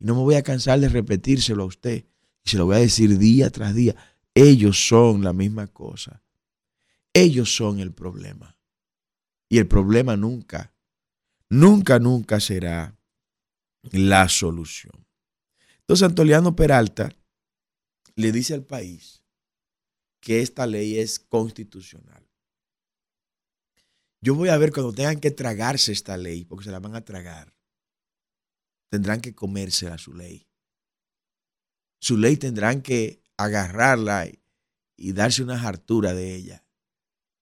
Y 0.00 0.04
no 0.04 0.16
me 0.16 0.22
voy 0.22 0.34
a 0.34 0.42
cansar 0.42 0.80
de 0.80 0.88
repetírselo 0.88 1.62
a 1.62 1.66
usted. 1.66 2.04
Y 2.44 2.50
se 2.50 2.58
lo 2.58 2.66
voy 2.66 2.74
a 2.74 2.80
decir 2.80 3.16
día 3.16 3.48
tras 3.48 3.72
día. 3.72 3.94
Ellos 4.34 4.88
son 4.88 5.22
la 5.22 5.32
misma 5.32 5.68
cosa. 5.68 6.24
Ellos 7.12 7.54
son 7.54 7.78
el 7.78 7.92
problema. 7.92 8.58
Y 9.48 9.58
el 9.58 9.68
problema 9.68 10.16
nunca, 10.16 10.74
nunca, 11.48 12.00
nunca 12.00 12.40
será 12.40 12.98
la 13.82 14.28
solución. 14.28 15.06
Entonces 15.78 16.08
Antoliano 16.08 16.56
Peralta 16.56 17.08
le 18.16 18.32
dice 18.32 18.54
al 18.54 18.64
país 18.64 19.22
que 20.18 20.40
esta 20.40 20.66
ley 20.66 20.98
es 20.98 21.20
constitucional. 21.20 22.29
Yo 24.22 24.34
voy 24.34 24.50
a 24.50 24.58
ver 24.58 24.72
cuando 24.72 24.92
tengan 24.92 25.18
que 25.18 25.30
tragarse 25.30 25.92
esta 25.92 26.16
ley, 26.16 26.44
porque 26.44 26.64
se 26.64 26.70
la 26.70 26.80
van 26.80 26.94
a 26.94 27.04
tragar, 27.04 27.54
tendrán 28.90 29.20
que 29.20 29.34
comérsela 29.34 29.96
su 29.96 30.12
ley. 30.12 30.46
Su 32.00 32.18
ley 32.18 32.36
tendrán 32.36 32.82
que 32.82 33.22
agarrarla 33.36 34.26
y, 34.96 35.12
darse 35.12 35.42
una 35.42 35.60
hartura 35.60 36.12
de 36.12 36.34
ella, 36.34 36.66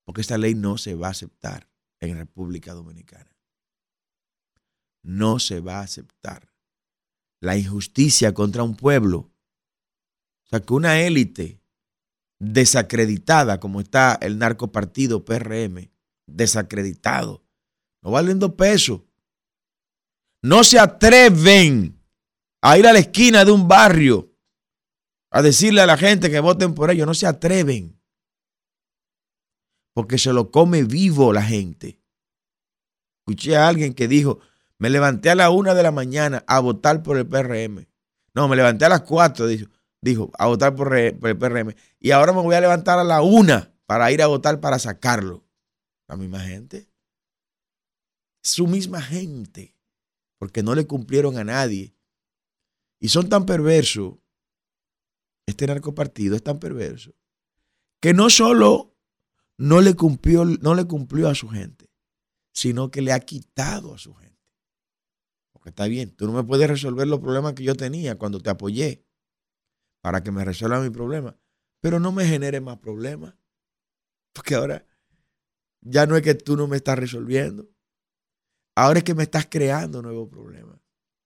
porque 0.05 0.21
esta 0.21 0.39
ley 0.39 0.55
no 0.55 0.79
se 0.79 0.95
va 0.95 1.09
a 1.09 1.11
aceptar 1.11 1.69
en 1.99 2.17
República 2.17 2.75
Dominicana. 2.75 3.37
No 5.03 5.41
se 5.41 5.61
va 5.61 5.79
a 5.79 5.83
aceptar. 5.83 6.53
La 7.41 7.57
injusticia 7.57 8.35
contra 8.35 8.63
un 8.63 8.77
pueblo, 8.77 9.33
o 10.45 10.49
sea, 10.49 10.61
que 10.61 10.73
una 10.73 11.01
élite 11.01 11.61
desacreditada, 12.39 13.59
como 13.59 13.81
está 13.81 14.15
el 14.21 14.39
narcopartido 14.39 15.25
PRM, 15.25 15.91
desacreditado. 16.29 17.45
No 18.03 18.13
valen 18.13 18.39
dos 18.39 18.55
pesos. 18.55 19.01
no 20.41 20.63
se 20.63 20.79
atreven 20.79 22.01
a 22.63 22.79
ir 22.79 22.87
a 22.87 22.93
la 22.93 23.01
esquina 23.01 23.45
de 23.45 23.51
un 23.51 23.67
barrio 23.67 24.33
a 25.31 25.43
decirle 25.43 25.81
a 25.81 25.87
la 25.87 25.97
gente 25.97 26.31
que 26.31 26.41
voten 26.41 26.75
por 26.75 26.91
ellos. 26.91 27.07
No 27.07 27.15
se 27.15 27.27
atreven. 27.27 28.01
Porque 29.95 30.17
se 30.19 30.33
lo 30.33 30.51
come 30.51 30.85
vivo 30.85 31.33
la 31.33 31.43
gente. 31.43 32.01
Escuché 33.21 33.57
a 33.57 33.69
alguien 33.69 33.95
que 33.95 34.09
dijo, 34.09 34.39
me 34.79 34.91
levanté 34.91 35.31
a 35.31 35.35
la 35.35 35.51
una 35.51 35.75
de 35.75 35.83
la 35.83 35.91
mañana 35.91 36.45
a 36.47 36.61
votar 36.61 37.03
por 37.03 37.19
el 37.19 37.27
PRM. 37.27 37.87
No, 38.35 38.47
me 38.49 38.57
levanté 38.57 38.85
a 38.85 38.89
las 38.89 39.03
cuatro, 39.03 39.47
dijo, 39.47 39.69
dijo 40.01 40.31
a 40.39 40.47
votar 40.47 40.75
por, 40.77 40.89
por, 41.19 41.29
el 41.29 41.37
PRM. 41.37 41.75
Y 41.99 42.13
ahora 42.13 42.33
me 42.33 42.41
voy 42.41 42.55
a 42.55 42.61
levantar 42.61 42.99
a 42.99 43.05
la 43.05 43.23
una 43.23 43.75
para 43.87 44.11
ir 44.13 44.23
a 44.23 44.29
votar 44.29 44.61
para 44.61 44.79
sacarlo. 44.79 45.45
La 46.09 46.17
misma 46.17 46.41
gente. 46.41 46.91
Su 48.43 48.67
misma 48.67 49.01
gente. 49.01 49.77
Porque 50.39 50.63
no 50.63 50.75
le 50.75 50.87
cumplieron 50.87 51.37
a 51.37 51.45
nadie. 51.45 51.95
Y 52.99 53.09
son 53.09 53.29
tan 53.29 53.47
perversos. 53.47 54.17
Este 55.47 55.67
narcopartido 55.67 56.35
es 56.35 56.43
tan 56.43 56.59
perverso. 56.59 57.15
Que 58.01 58.15
no 58.15 58.31
solo 58.31 58.97
no 59.59 59.81
le 59.81 59.95
cumplió, 59.95 60.45
no 60.45 60.75
le 60.75 60.85
cumplió 60.85 61.29
a 61.29 61.35
su 61.35 61.49
gente, 61.49 61.91
sino 62.53 62.91
que 62.91 63.03
le 63.03 63.13
ha 63.13 63.21
quitado 63.21 63.95
a 63.95 63.99
su 63.99 64.15
gente. 64.15 64.39
Porque 65.53 65.71
está 65.71 65.87
bien, 65.89 66.15
tú 66.15 66.27
no 66.27 66.33
me 66.33 66.45
puedes 66.45 66.69
resolver 66.69 67.07
los 67.09 67.19
problemas 67.19 67.55
que 67.55 67.65
yo 67.65 67.75
tenía 67.75 68.17
cuando 68.17 68.41
te 68.41 68.51
apoyé 68.51 69.05
para 70.01 70.23
que 70.23 70.31
me 70.31 70.45
resuelva 70.45 70.81
mi 70.81 70.91
problema, 70.91 71.37
pero 71.81 71.99
no 71.99 72.13
me 72.13 72.25
genere 72.25 72.61
más 72.61 72.79
problemas. 72.79 73.35
Porque 74.33 74.55
ahora 74.55 74.87
ya 75.81 76.07
no 76.07 76.17
es 76.17 76.23
que 76.23 76.35
tú 76.35 76.57
no 76.57 76.67
me 76.67 76.77
estás 76.77 76.99
resolviendo. 76.99 77.69
Ahora 78.75 78.99
es 78.99 79.05
que 79.05 79.15
me 79.15 79.25
estás 79.25 79.47
creando 79.51 80.03
nuevos 80.03 80.29
problemas. 80.29 80.79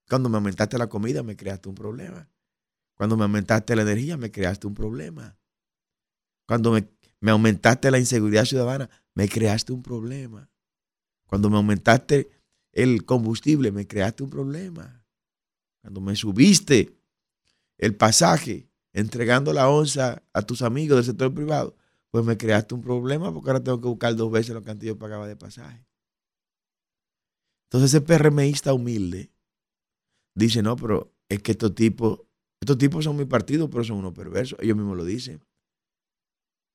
Cuando 0.08 0.28
me 0.28 0.36
aumentaste 0.36 0.78
la 0.78 0.88
comida, 0.88 1.22
me 1.22 1.36
creaste 1.36 1.68
un 1.68 1.74
problema. 1.74 2.28
Cuando 2.94 3.16
me 3.16 3.24
aumentaste 3.24 3.74
la 3.76 3.82
energía, 3.82 4.16
me 4.16 4.30
creaste 4.30 4.66
un 4.66 4.74
problema. 4.74 5.36
Cuando 6.46 6.72
me, 6.72 6.88
me 7.20 7.30
aumentaste 7.30 7.90
la 7.90 7.98
inseguridad 7.98 8.44
ciudadana, 8.44 8.90
me 9.14 9.28
creaste 9.28 9.72
un 9.72 9.82
problema. 9.82 10.50
Cuando 11.26 11.50
me 11.50 11.56
aumentaste 11.56 12.30
el 12.72 13.04
combustible, 13.04 13.72
me 13.72 13.86
creaste 13.86 14.22
un 14.22 14.30
problema. 14.30 15.04
Cuando 15.80 16.00
me 16.00 16.14
subiste 16.16 16.96
el 17.78 17.96
pasaje, 17.96 18.68
entregando 18.92 19.52
la 19.52 19.68
onza 19.68 20.22
a 20.32 20.42
tus 20.42 20.62
amigos 20.62 20.96
del 20.96 21.04
sector 21.04 21.34
privado, 21.34 21.76
pues 22.12 22.26
me 22.26 22.36
creaste 22.36 22.74
un 22.74 22.82
problema 22.82 23.32
porque 23.32 23.48
ahora 23.48 23.64
tengo 23.64 23.80
que 23.80 23.88
buscar 23.88 24.14
dos 24.14 24.30
veces 24.30 24.54
lo 24.54 24.62
que 24.62 24.70
antes 24.70 24.86
yo 24.86 24.98
pagaba 24.98 25.26
de 25.26 25.34
pasaje. 25.34 25.82
Entonces 27.64 27.94
ese 27.94 28.02
PRMista 28.02 28.74
humilde 28.74 29.32
dice, 30.36 30.62
no, 30.62 30.76
pero 30.76 31.10
es 31.30 31.42
que 31.42 31.52
estos 31.52 31.74
tipos, 31.74 32.20
estos 32.60 32.76
tipos 32.76 33.04
son 33.04 33.16
mi 33.16 33.24
partido, 33.24 33.70
pero 33.70 33.82
son 33.82 33.96
unos 33.96 34.12
perversos. 34.12 34.58
Ellos 34.60 34.76
mismos 34.76 34.98
lo 34.98 35.06
dicen. 35.06 35.42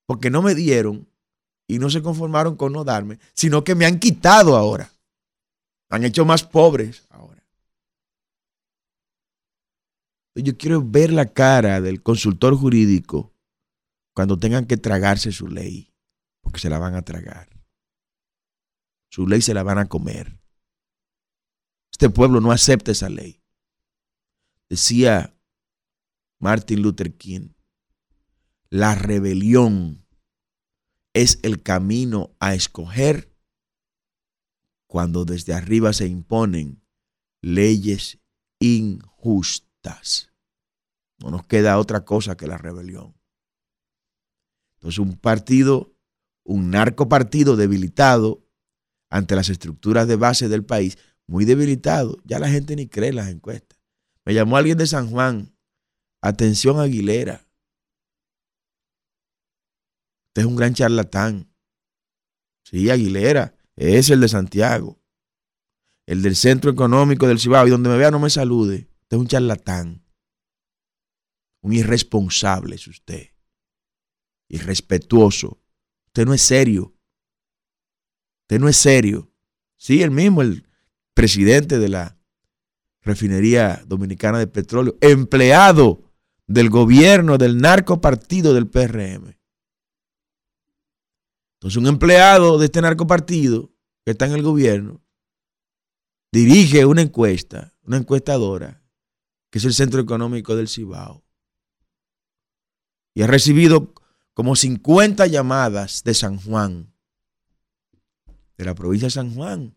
Porque 0.07 0.31
no 0.31 0.41
me 0.41 0.55
dieron 0.55 1.07
y 1.69 1.77
no 1.77 1.91
se 1.91 2.01
conformaron 2.01 2.55
con 2.55 2.73
no 2.73 2.83
darme, 2.83 3.19
sino 3.35 3.63
que 3.63 3.75
me 3.75 3.85
han 3.85 3.99
quitado 3.99 4.57
ahora. 4.57 4.91
Han 5.91 6.03
hecho 6.03 6.25
más 6.25 6.43
pobres 6.43 7.05
ahora. 7.09 7.45
Yo 10.33 10.57
quiero 10.57 10.81
ver 10.83 11.11
la 11.11 11.31
cara 11.31 11.79
del 11.79 12.01
consultor 12.01 12.55
jurídico 12.55 13.36
cuando 14.17 14.39
tengan 14.39 14.65
que 14.65 14.77
tragarse 14.77 15.31
su 15.31 15.47
ley, 15.47 15.93
porque 16.41 16.57
se 16.57 16.71
la 16.71 16.79
van 16.79 16.95
a 16.95 17.03
tragar. 17.03 17.49
Su 19.11 19.27
ley 19.27 19.43
se 19.43 19.53
la 19.53 19.61
van 19.61 19.77
a 19.77 19.87
comer. 19.87 20.41
Este 21.91 22.09
pueblo 22.09 22.41
no 22.41 22.51
acepta 22.51 22.91
esa 22.91 23.09
ley. 23.09 23.43
Decía 24.69 25.39
Martin 26.39 26.81
Luther 26.81 27.15
King, 27.15 27.49
la 28.71 28.95
rebelión 28.95 30.07
es 31.13 31.37
el 31.43 31.61
camino 31.61 32.35
a 32.39 32.55
escoger 32.55 33.37
cuando 34.87 35.25
desde 35.25 35.53
arriba 35.53 35.93
se 35.93 36.07
imponen 36.07 36.83
leyes 37.43 38.17
injustas. 38.57 40.33
No 41.19 41.29
nos 41.29 41.45
queda 41.45 41.77
otra 41.77 42.03
cosa 42.03 42.35
que 42.35 42.47
la 42.47 42.57
rebelión. 42.57 43.16
Entonces 44.77 44.99
un 44.99 45.17
partido, 45.17 45.95
un 46.43 46.69
narcopartido 46.69 47.55
debilitado 47.55 48.45
ante 49.09 49.35
las 49.35 49.49
estructuras 49.49 50.07
de 50.07 50.15
base 50.15 50.49
del 50.49 50.63
país, 50.63 50.97
muy 51.25 51.45
debilitado, 51.45 52.17
ya 52.23 52.39
la 52.39 52.49
gente 52.49 52.75
ni 52.75 52.87
cree 52.87 53.11
las 53.11 53.29
encuestas. 53.29 53.79
Me 54.23 54.33
llamó 54.33 54.57
alguien 54.57 54.77
de 54.77 54.87
San 54.87 55.09
Juan, 55.09 55.55
atención 56.21 56.79
Aguilera. 56.79 57.47
Usted 60.27 60.41
es 60.41 60.45
un 60.45 60.55
gran 60.55 60.73
charlatán. 60.73 61.51
Sí, 62.63 62.89
Aguilera, 62.89 63.55
es 63.75 64.09
el 64.09 64.21
de 64.21 64.27
Santiago, 64.27 65.01
el 66.05 66.21
del 66.21 66.35
Centro 66.35 66.69
Económico 66.69 67.27
del 67.27 67.39
Cibao, 67.39 67.65
y 67.65 67.71
donde 67.71 67.89
me 67.89 67.97
vea 67.97 68.11
no 68.11 68.19
me 68.19 68.29
salude. 68.29 68.89
Usted 69.03 69.17
es 69.17 69.21
un 69.21 69.27
charlatán, 69.27 70.05
un 71.61 71.73
irresponsable 71.73 72.75
es 72.75 72.87
usted 72.87 73.36
irrespetuoso. 74.49 75.61
Usted 76.07 76.25
no 76.25 76.33
es 76.33 76.41
serio. 76.41 76.95
Usted 78.43 78.59
no 78.59 78.69
es 78.69 78.77
serio. 78.77 79.31
Sí, 79.77 80.01
el 80.01 80.11
mismo, 80.11 80.41
el 80.41 80.67
presidente 81.13 81.79
de 81.79 81.89
la 81.89 82.17
refinería 83.01 83.83
dominicana 83.87 84.39
de 84.39 84.47
petróleo, 84.47 84.97
empleado 85.01 86.03
del 86.45 86.69
gobierno 86.69 87.37
del 87.37 87.57
narcopartido 87.57 88.53
del 88.53 88.67
PRM. 88.67 89.37
Entonces, 91.55 91.77
un 91.77 91.87
empleado 91.87 92.57
de 92.57 92.65
este 92.65 92.81
narcopartido 92.81 93.73
que 94.05 94.11
está 94.11 94.25
en 94.25 94.33
el 94.33 94.43
gobierno 94.43 95.03
dirige 96.31 96.85
una 96.85 97.01
encuesta, 97.01 97.73
una 97.83 97.97
encuestadora, 97.97 98.83
que 99.49 99.59
es 99.59 99.65
el 99.65 99.73
Centro 99.73 99.99
Económico 99.99 100.55
del 100.55 100.67
Cibao. 100.67 101.25
Y 103.13 103.23
ha 103.23 103.27
recibido 103.27 103.93
como 104.37 104.55
50 104.55 105.25
llamadas 105.25 106.03
de 106.03 106.13
San 106.13 106.37
Juan, 106.37 106.93
de 108.55 108.65
la 108.65 108.75
provincia 108.75 109.07
de 109.07 109.11
San 109.11 109.33
Juan, 109.33 109.75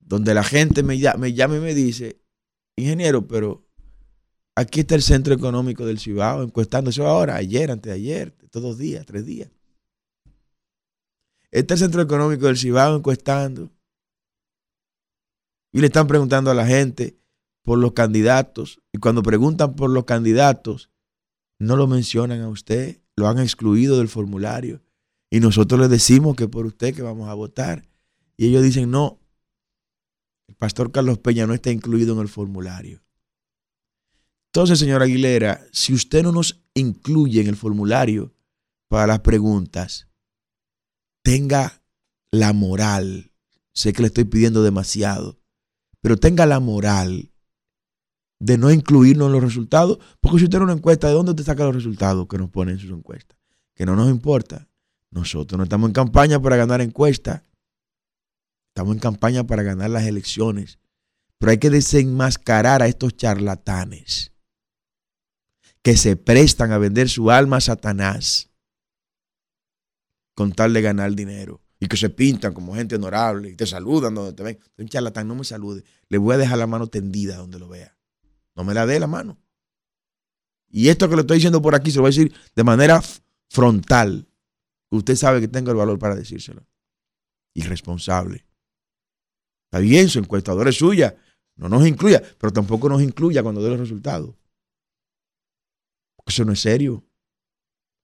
donde 0.00 0.34
la 0.34 0.44
gente 0.44 0.82
me, 0.82 0.98
llama, 0.98 1.28
y 1.28 1.60
me 1.60 1.72
dice, 1.72 2.20
ingeniero, 2.76 3.26
pero 3.26 3.66
aquí 4.54 4.80
está 4.80 4.96
el 4.96 5.02
centro 5.02 5.32
económico 5.32 5.86
del 5.86 5.98
Cibao 5.98 6.42
encuestando 6.42 6.90
eso 6.90 7.06
ahora, 7.06 7.36
ayer, 7.36 7.70
antes 7.70 7.90
de 7.90 7.96
ayer, 7.96 8.32
todos 8.50 8.72
los 8.72 8.78
días, 8.78 9.06
tres 9.06 9.24
días. 9.24 9.50
Está 11.50 11.72
el 11.72 11.80
centro 11.80 12.02
económico 12.02 12.48
del 12.48 12.58
Cibao 12.58 12.96
encuestando. 12.98 13.70
Y 15.72 15.80
le 15.80 15.86
están 15.86 16.06
preguntando 16.06 16.50
a 16.50 16.54
la 16.54 16.66
gente 16.66 17.18
por 17.62 17.78
los 17.78 17.94
candidatos. 17.94 18.82
Y 18.92 18.98
cuando 18.98 19.22
preguntan 19.22 19.74
por 19.74 19.88
los 19.88 20.04
candidatos, 20.04 20.90
no 21.60 21.76
lo 21.76 21.86
mencionan 21.86 22.40
a 22.40 22.48
usted, 22.48 23.00
lo 23.16 23.28
han 23.28 23.38
excluido 23.38 23.98
del 23.98 24.08
formulario. 24.08 24.82
Y 25.30 25.40
nosotros 25.40 25.78
le 25.78 25.88
decimos 25.88 26.34
que 26.34 26.48
por 26.48 26.66
usted 26.66 26.94
que 26.94 27.02
vamos 27.02 27.28
a 27.28 27.34
votar. 27.34 27.86
Y 28.36 28.46
ellos 28.46 28.62
dicen, 28.62 28.90
no, 28.90 29.20
el 30.48 30.54
pastor 30.56 30.90
Carlos 30.90 31.18
Peña 31.18 31.46
no 31.46 31.54
está 31.54 31.70
incluido 31.70 32.14
en 32.14 32.20
el 32.20 32.28
formulario. 32.28 33.04
Entonces, 34.46 34.78
señora 34.78 35.04
Aguilera, 35.04 35.64
si 35.70 35.92
usted 35.92 36.22
no 36.22 36.32
nos 36.32 36.64
incluye 36.74 37.42
en 37.42 37.46
el 37.46 37.56
formulario 37.56 38.34
para 38.88 39.06
las 39.06 39.20
preguntas, 39.20 40.08
tenga 41.22 41.84
la 42.32 42.52
moral, 42.52 43.32
sé 43.72 43.92
que 43.92 44.02
le 44.02 44.08
estoy 44.08 44.24
pidiendo 44.24 44.62
demasiado, 44.62 45.38
pero 46.00 46.16
tenga 46.16 46.46
la 46.46 46.58
moral 46.58 47.29
de 48.40 48.56
no 48.56 48.70
incluirnos 48.70 49.26
en 49.26 49.32
los 49.32 49.42
resultados, 49.42 49.98
porque 50.20 50.38
si 50.38 50.44
usted 50.44 50.58
no 50.58 50.64
una 50.64 50.72
encuesta, 50.72 51.06
¿de 51.06 51.14
dónde 51.14 51.30
usted 51.30 51.44
saca 51.44 51.64
los 51.64 51.74
resultados 51.74 52.26
que 52.26 52.38
nos 52.38 52.50
ponen 52.50 52.74
en 52.74 52.80
sus 52.80 52.90
encuestas? 52.90 53.38
Que 53.74 53.86
no 53.86 53.94
nos 53.94 54.10
importa. 54.10 54.66
Nosotros 55.10 55.58
no 55.58 55.64
estamos 55.64 55.88
en 55.88 55.92
campaña 55.92 56.40
para 56.40 56.56
ganar 56.56 56.80
encuestas, 56.80 57.42
estamos 58.68 58.94
en 58.94 59.00
campaña 59.00 59.44
para 59.44 59.62
ganar 59.62 59.90
las 59.90 60.04
elecciones. 60.04 60.78
Pero 61.38 61.52
hay 61.52 61.58
que 61.58 61.70
desenmascarar 61.70 62.82
a 62.82 62.86
estos 62.86 63.16
charlatanes 63.16 64.32
que 65.82 65.96
se 65.96 66.16
prestan 66.16 66.72
a 66.72 66.78
vender 66.78 67.08
su 67.08 67.30
alma 67.30 67.56
a 67.56 67.60
Satanás 67.60 68.50
con 70.34 70.52
tal 70.52 70.72
de 70.72 70.82
ganar 70.82 71.14
dinero 71.14 71.62
y 71.78 71.88
que 71.88 71.96
se 71.96 72.10
pintan 72.10 72.52
como 72.52 72.74
gente 72.74 72.96
honorable 72.96 73.50
y 73.50 73.56
te 73.56 73.66
saludan 73.66 74.14
donde 74.14 74.34
te 74.34 74.42
ven. 74.42 74.58
Un 74.78 74.88
charlatán 74.88 75.28
no 75.28 75.34
me 75.34 75.44
salude, 75.44 75.82
le 76.08 76.18
voy 76.18 76.34
a 76.34 76.38
dejar 76.38 76.58
la 76.58 76.66
mano 76.66 76.86
tendida 76.86 77.36
donde 77.36 77.58
lo 77.58 77.68
vea. 77.68 77.99
No 78.60 78.64
me 78.64 78.74
la 78.74 78.84
dé 78.84 79.00
la 79.00 79.06
mano. 79.06 79.38
Y 80.68 80.90
esto 80.90 81.08
que 81.08 81.14
le 81.14 81.22
estoy 81.22 81.38
diciendo 81.38 81.62
por 81.62 81.74
aquí 81.74 81.90
se 81.90 81.96
lo 81.96 82.02
voy 82.02 82.10
a 82.10 82.14
decir 82.14 82.34
de 82.54 82.62
manera 82.62 83.00
frontal. 83.48 84.28
Usted 84.90 85.16
sabe 85.16 85.40
que 85.40 85.48
tengo 85.48 85.70
el 85.70 85.78
valor 85.78 85.98
para 85.98 86.14
decírselo. 86.14 86.66
Irresponsable. 87.54 88.44
Está 89.64 89.78
bien, 89.78 90.10
su 90.10 90.18
encuestador 90.18 90.68
es 90.68 90.76
suya. 90.76 91.16
No 91.56 91.70
nos 91.70 91.86
incluya, 91.86 92.22
pero 92.36 92.52
tampoco 92.52 92.90
nos 92.90 93.00
incluya 93.00 93.42
cuando 93.42 93.62
dé 93.62 93.70
los 93.70 93.80
resultados. 93.80 94.36
Eso 96.26 96.44
no 96.44 96.52
es 96.52 96.60
serio. 96.60 97.02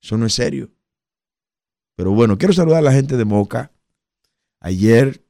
Eso 0.02 0.16
no 0.16 0.24
es 0.24 0.32
serio. 0.32 0.72
Pero 1.96 2.12
bueno, 2.12 2.38
quiero 2.38 2.54
saludar 2.54 2.78
a 2.78 2.82
la 2.82 2.92
gente 2.92 3.18
de 3.18 3.26
Moca. 3.26 3.72
Ayer 4.60 5.22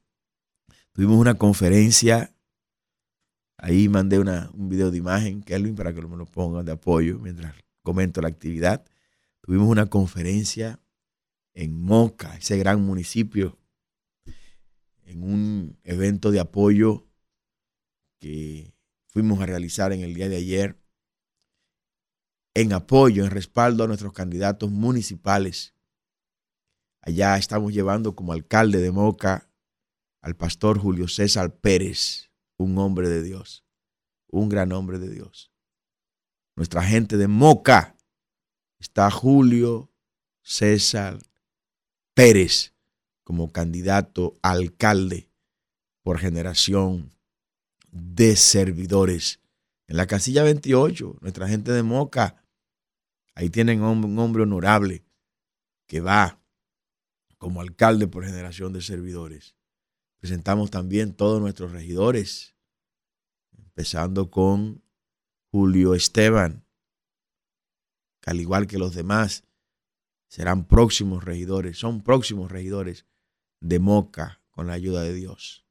tuvimos 0.93 1.17
una 1.17 1.33
conferencia. 1.33 2.33
Ahí 3.57 3.89
mandé 3.89 4.19
una, 4.19 4.51
un 4.53 4.69
video 4.69 4.91
de 4.91 4.97
imagen, 4.97 5.41
Kelvin, 5.41 5.75
para 5.75 5.93
que 5.93 6.01
me 6.01 6.15
lo 6.15 6.25
pongan 6.25 6.65
de 6.65 6.73
apoyo 6.73 7.17
mientras 7.19 7.55
comento 7.81 8.21
la 8.21 8.27
actividad. 8.27 8.85
Tuvimos 9.41 9.67
una 9.67 9.87
conferencia 9.87 10.79
en 11.53 11.81
Moca, 11.81 12.35
ese 12.37 12.57
gran 12.57 12.81
municipio, 12.81 13.57
en 15.05 15.23
un 15.23 15.79
evento 15.83 16.29
de 16.29 16.39
apoyo 16.39 17.07
que 18.19 18.73
fuimos 19.07 19.41
a 19.41 19.47
realizar 19.47 19.91
en 19.91 20.01
el 20.01 20.13
día 20.13 20.29
de 20.29 20.35
ayer, 20.35 20.79
en 22.53 22.73
apoyo, 22.73 23.23
en 23.23 23.31
respaldo 23.31 23.83
a 23.83 23.87
nuestros 23.87 24.13
candidatos 24.13 24.69
municipales. 24.69 25.73
Allá 27.01 27.37
estamos 27.37 27.73
llevando 27.73 28.15
como 28.15 28.33
alcalde 28.33 28.79
de 28.79 28.91
Moca 28.91 29.49
al 30.21 30.35
pastor 30.35 30.77
Julio 30.77 31.07
César 31.07 31.55
Pérez, 31.55 32.29
un 32.57 32.77
hombre 32.77 33.09
de 33.09 33.23
Dios, 33.23 33.63
un 34.27 34.49
gran 34.49 34.71
hombre 34.71 34.99
de 34.99 35.09
Dios. 35.09 35.51
Nuestra 36.55 36.83
gente 36.83 37.17
de 37.17 37.27
Moca 37.27 37.95
está 38.79 39.11
Julio 39.11 39.91
César 40.41 41.19
Pérez 42.13 42.73
como 43.23 43.51
candidato 43.51 44.37
a 44.41 44.51
alcalde 44.51 45.29
por 46.01 46.17
generación 46.17 47.11
de 47.91 48.35
servidores. 48.35 49.41
En 49.87 49.97
la 49.97 50.07
casilla 50.07 50.43
28, 50.43 51.17
nuestra 51.21 51.47
gente 51.47 51.71
de 51.71 51.83
Moca, 51.83 52.41
ahí 53.35 53.49
tienen 53.49 53.81
un 53.81 54.17
hombre 54.17 54.43
honorable 54.43 55.03
que 55.85 56.01
va 56.01 56.39
como 57.37 57.61
alcalde 57.61 58.07
por 58.07 58.25
generación 58.25 58.73
de 58.73 58.81
servidores. 58.81 59.56
Presentamos 60.27 60.71
también 60.71 61.13
todos 61.13 61.39
nuestros 61.39 61.71
regidores, 61.71 62.53
empezando 63.57 64.29
con 64.29 64.83
Julio 65.51 65.95
Esteban, 65.95 66.65
que 68.19 68.31
al 68.31 68.41
igual 68.41 68.67
que 68.67 68.77
los 68.77 68.93
demás, 68.93 69.45
serán 70.27 70.67
próximos 70.67 71.23
regidores, 71.23 71.77
son 71.77 72.03
próximos 72.03 72.51
regidores 72.51 73.05
de 73.61 73.79
Moca 73.79 74.41
con 74.49 74.67
la 74.67 74.73
ayuda 74.73 75.01
de 75.01 75.13
Dios. 75.13 75.65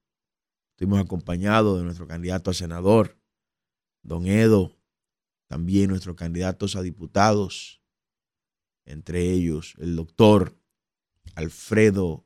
Estuvimos 0.71 1.01
acompañados 1.01 1.77
de 1.77 1.85
nuestro 1.85 2.07
candidato 2.07 2.51
a 2.51 2.55
senador, 2.55 3.21
don 4.03 4.27
Edo, 4.27 4.75
también 5.49 5.91
nuestros 5.91 6.17
candidatos 6.17 6.77
a 6.77 6.81
diputados, 6.81 7.83
entre 8.87 9.21
ellos 9.33 9.75
el 9.77 9.97
doctor 9.97 10.59
Alfredo 11.35 12.26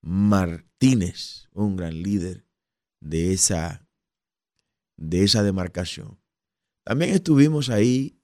Martínez, 0.00 1.48
un 1.52 1.76
gran 1.76 2.02
líder 2.02 2.46
de 3.00 3.32
esa, 3.32 3.86
de 4.96 5.24
esa 5.24 5.42
demarcación. 5.42 6.18
También 6.84 7.14
estuvimos 7.14 7.70
ahí 7.70 8.20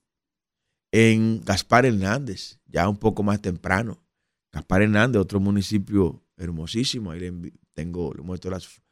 en 0.93 1.41
Gaspar 1.45 1.87
Hernández, 1.87 2.61
ya 2.67 2.89
un 2.89 2.97
poco 2.97 3.23
más 3.23 3.41
temprano. 3.43 4.03
Gaspar 4.53 4.83
Hernández, 4.83 5.21
otro 5.21 5.41
municipio 5.41 6.25
hermosísimo. 6.37 7.11
Ahí 7.11 7.53
tengo, 7.75 8.15
le 8.15 8.23
muestro 8.23 8.51
las 8.51 8.83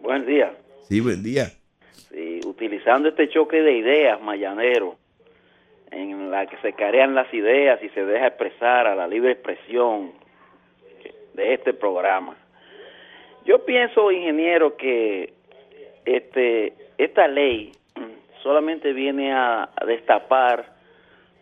Buen 0.00 0.26
día. 0.26 0.52
Sí, 0.88 0.98
buen 1.00 1.22
día. 1.22 1.52
Sí, 2.10 2.40
utilizando 2.44 3.10
este 3.10 3.28
choque 3.28 3.62
de 3.62 3.78
ideas, 3.78 4.20
Mayanero, 4.20 4.98
en 5.90 6.30
la 6.30 6.46
que 6.46 6.56
se 6.58 6.72
carean 6.72 7.14
las 7.14 7.32
ideas 7.34 7.82
y 7.82 7.88
se 7.90 8.04
deja 8.04 8.28
expresar 8.28 8.86
a 8.86 8.94
la 8.94 9.06
libre 9.06 9.32
expresión 9.32 10.12
de 11.34 11.54
este 11.54 11.72
programa. 11.72 12.36
Yo 13.44 13.64
pienso, 13.64 14.10
ingeniero, 14.10 14.76
que 14.76 15.32
este 16.04 16.74
esta 16.98 17.26
ley 17.28 17.72
solamente 18.42 18.92
viene 18.92 19.32
a, 19.32 19.70
destapar 19.86 20.66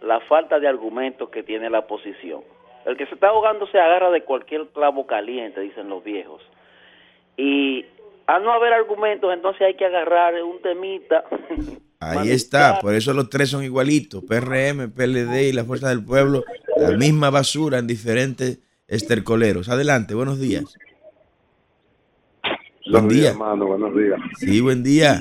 la 0.00 0.20
falta 0.20 0.60
de 0.60 0.68
argumentos 0.68 1.28
que 1.30 1.42
tiene 1.42 1.68
la 1.68 1.80
oposición. 1.80 2.42
El 2.84 2.96
que 2.96 3.06
se 3.06 3.14
está 3.14 3.28
ahogando 3.28 3.66
se 3.66 3.78
agarra 3.78 4.10
de 4.10 4.22
cualquier 4.22 4.68
clavo 4.68 5.06
caliente, 5.06 5.60
dicen 5.60 5.88
los 5.88 6.04
viejos. 6.04 6.40
Y 7.36 7.84
a 8.26 8.38
no 8.38 8.52
haber 8.52 8.72
argumentos, 8.72 9.32
entonces 9.32 9.62
hay 9.62 9.74
que 9.74 9.84
agarrar 9.84 10.40
un 10.42 10.60
temita 10.62 11.24
Ahí 12.00 12.30
está, 12.30 12.78
por 12.80 12.94
eso 12.94 13.12
los 13.12 13.28
tres 13.28 13.48
son 13.48 13.64
igualitos, 13.64 14.22
PRM, 14.22 14.92
PLD 14.92 15.48
y 15.48 15.52
la 15.52 15.64
Fuerza 15.64 15.88
del 15.88 16.04
Pueblo, 16.04 16.44
la 16.76 16.96
misma 16.96 17.30
basura 17.30 17.78
en 17.78 17.88
diferentes 17.88 18.60
estercoleros. 18.86 19.68
Adelante, 19.68 20.14
buenos 20.14 20.38
días. 20.38 20.76
Buen 22.88 23.08
día, 23.08 23.30
hermano, 23.30 23.66
buenos 23.66 23.96
días. 23.96 24.20
Sí, 24.36 24.60
buen 24.60 24.84
día. 24.84 25.20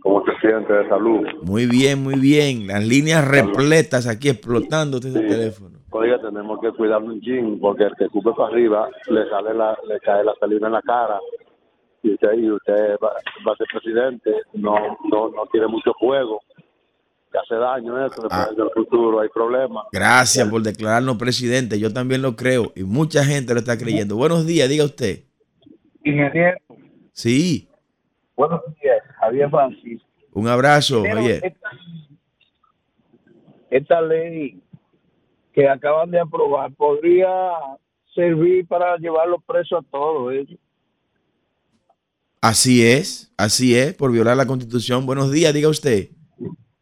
¿Cómo 0.00 0.22
te 0.22 0.32
sientes 0.40 0.68
de 0.68 0.88
salud? 0.88 1.26
Muy 1.42 1.66
bien, 1.66 2.02
muy 2.02 2.18
bien. 2.18 2.66
Las 2.68 2.86
líneas 2.86 3.26
repletas 3.28 4.06
aquí 4.06 4.30
explotando 4.30 5.00
desde 5.00 5.20
el 5.20 5.28
teléfono. 5.28 5.78
Oiga, 5.90 6.18
tenemos 6.22 6.58
que 6.60 6.72
cuidarnos 6.72 7.14
un 7.14 7.20
chin, 7.20 7.60
porque 7.60 7.84
el 7.84 7.94
que 7.98 8.08
cupe 8.08 8.30
para 8.32 8.48
arriba 8.48 8.88
le 9.08 9.28
sale 9.28 9.54
la, 9.54 9.78
le 9.86 10.00
cae 10.00 10.24
la 10.24 10.34
salida 10.40 10.66
en 10.66 10.72
la 10.72 10.82
cara 10.82 11.20
y 12.04 12.12
usted, 12.12 12.32
y 12.34 12.50
usted 12.50 12.96
va, 13.02 13.12
a 13.52 13.56
ser 13.56 13.66
presidente, 13.72 14.30
no, 14.52 14.76
no, 15.10 15.30
no 15.30 15.46
tiene 15.50 15.66
mucho 15.66 15.92
juego, 15.94 16.40
que 17.32 17.38
hace 17.38 17.54
daño 17.54 17.96
eso, 18.06 18.22
después 18.22 18.48
ah. 18.50 18.54
del 18.54 18.70
futuro 18.74 19.20
hay 19.20 19.28
problemas. 19.30 19.86
Gracias 19.90 20.46
por 20.48 20.62
declararnos 20.62 21.16
presidente, 21.16 21.80
yo 21.80 21.92
también 21.92 22.20
lo 22.20 22.36
creo 22.36 22.72
y 22.76 22.84
mucha 22.84 23.24
gente 23.24 23.54
lo 23.54 23.60
está 23.60 23.78
creyendo. 23.78 24.16
Buenos 24.16 24.46
días, 24.46 24.68
diga 24.68 24.84
usted. 24.84 25.24
Ingeniero. 26.04 26.58
Sí. 27.12 27.68
Buenos 28.36 28.60
días, 28.82 29.02
Javier 29.20 29.48
Francis. 29.48 30.02
Un 30.32 30.48
abrazo, 30.48 31.02
Javier. 31.04 31.40
Esta, 31.42 31.70
esta 33.70 34.02
ley 34.02 34.60
que 35.54 35.68
acaban 35.68 36.10
de 36.10 36.20
aprobar 36.20 36.70
podría 36.74 37.30
servir 38.14 38.66
para 38.66 38.98
llevar 38.98 39.26
los 39.28 39.42
presos 39.44 39.82
a 39.82 39.90
todos 39.90 40.34
ellos. 40.34 40.58
Así 42.46 42.86
es, 42.86 43.32
así 43.38 43.74
es, 43.74 43.94
por 43.94 44.12
violar 44.12 44.36
la 44.36 44.44
constitución. 44.44 45.06
Buenos 45.06 45.32
días, 45.32 45.54
diga 45.54 45.70
usted. 45.70 46.10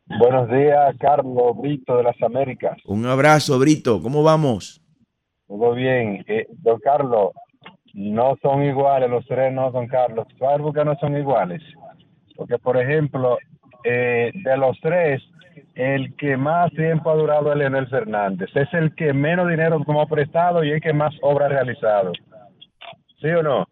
Buenos 0.06 0.50
días, 0.50 0.96
Carlos 0.98 1.56
Brito 1.56 1.98
de 1.98 2.02
las 2.02 2.20
Américas. 2.20 2.78
Un 2.84 3.06
abrazo, 3.06 3.60
Brito. 3.60 4.02
¿Cómo 4.02 4.24
vamos? 4.24 4.82
Todo 5.46 5.72
bien. 5.74 6.24
Eh, 6.26 6.48
don 6.50 6.80
Carlos, 6.80 7.30
no 7.94 8.34
son 8.42 8.64
iguales, 8.64 9.08
los 9.08 9.24
tres 9.26 9.52
no, 9.52 9.70
don 9.70 9.86
Carlos. 9.86 10.26
¿Sabes 10.36 10.62
por 10.62 10.74
qué 10.74 10.84
no 10.84 10.96
son 10.96 11.16
iguales? 11.16 11.62
Porque, 12.34 12.58
por 12.58 12.76
ejemplo, 12.76 13.38
eh, 13.84 14.32
de 14.34 14.56
los 14.56 14.76
tres, 14.80 15.22
el 15.76 16.16
que 16.16 16.36
más 16.36 16.72
tiempo 16.72 17.08
ha 17.08 17.14
durado 17.14 17.52
es 17.52 17.58
Leonel 17.58 17.86
Fernández. 17.86 18.50
Es 18.56 18.74
el 18.74 18.96
que 18.96 19.12
menos 19.12 19.48
dinero 19.48 19.80
tomó 19.86 20.08
prestado 20.08 20.64
y 20.64 20.72
el 20.72 20.80
que 20.80 20.92
más 20.92 21.14
obra 21.22 21.46
ha 21.46 21.50
realizado. 21.50 22.10
¿Sí 23.20 23.28
o 23.28 23.44
no? 23.44 23.68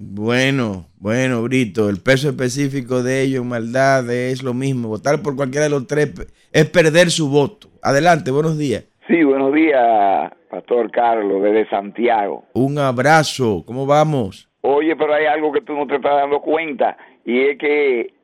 Bueno, 0.00 0.86
bueno, 1.00 1.42
Brito, 1.42 1.88
el 1.88 2.00
peso 2.00 2.28
específico 2.28 3.02
de 3.02 3.22
ello 3.22 3.42
en 3.42 3.48
maldad 3.48 4.08
es 4.08 4.44
lo 4.44 4.54
mismo. 4.54 4.86
Votar 4.86 5.22
por 5.22 5.34
cualquiera 5.34 5.64
de 5.64 5.70
los 5.70 5.88
tres 5.88 6.14
es 6.52 6.70
perder 6.70 7.10
su 7.10 7.28
voto. 7.28 7.66
Adelante, 7.82 8.30
buenos 8.30 8.56
días. 8.56 8.84
Sí, 9.08 9.24
buenos 9.24 9.52
días, 9.52 10.30
Pastor 10.50 10.92
Carlos, 10.92 11.42
desde 11.42 11.68
Santiago. 11.68 12.44
Un 12.52 12.78
abrazo, 12.78 13.64
¿cómo 13.66 13.86
vamos? 13.86 14.48
Oye, 14.60 14.94
pero 14.94 15.14
hay 15.14 15.26
algo 15.26 15.50
que 15.50 15.62
tú 15.62 15.72
no 15.72 15.84
te 15.88 15.96
estás 15.96 16.14
dando 16.14 16.42
cuenta 16.42 16.96
y 17.24 17.40
es 17.40 17.58
que 17.58 18.14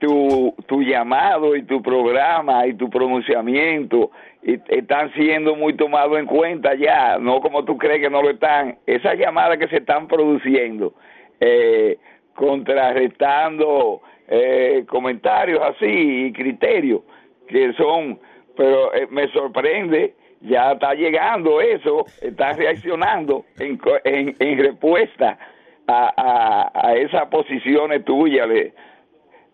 tu, 0.00 0.52
tu 0.66 0.82
llamado 0.82 1.54
y 1.54 1.62
tu 1.62 1.80
programa 1.80 2.66
y 2.66 2.74
tu 2.74 2.90
pronunciamiento 2.90 4.10
y- 4.52 4.60
están 4.68 5.12
siendo 5.14 5.54
muy 5.56 5.74
tomados 5.74 6.18
en 6.18 6.26
cuenta 6.26 6.74
ya, 6.74 7.18
no 7.18 7.40
como 7.40 7.64
tú 7.64 7.76
crees 7.76 8.00
que 8.00 8.10
no 8.10 8.22
lo 8.22 8.30
están. 8.30 8.78
Esas 8.86 9.18
llamadas 9.18 9.58
que 9.58 9.68
se 9.68 9.76
están 9.78 10.06
produciendo, 10.08 10.94
eh, 11.40 11.98
contrarrestando 12.34 14.00
eh, 14.28 14.84
comentarios 14.88 15.60
así 15.62 15.86
y 16.26 16.32
criterios 16.32 17.00
que 17.48 17.72
son, 17.74 18.18
pero 18.56 18.92
eh, 18.94 19.06
me 19.10 19.26
sorprende, 19.32 20.14
ya 20.42 20.72
está 20.72 20.92
llegando 20.94 21.60
eso, 21.60 22.04
está 22.20 22.52
reaccionando 22.52 23.44
en, 23.58 23.80
en, 24.04 24.34
en 24.38 24.58
respuesta 24.58 25.38
a, 25.86 26.12
a, 26.74 26.88
a 26.88 26.94
esas 26.96 27.26
posiciones 27.28 28.04
tuyas. 28.04 28.46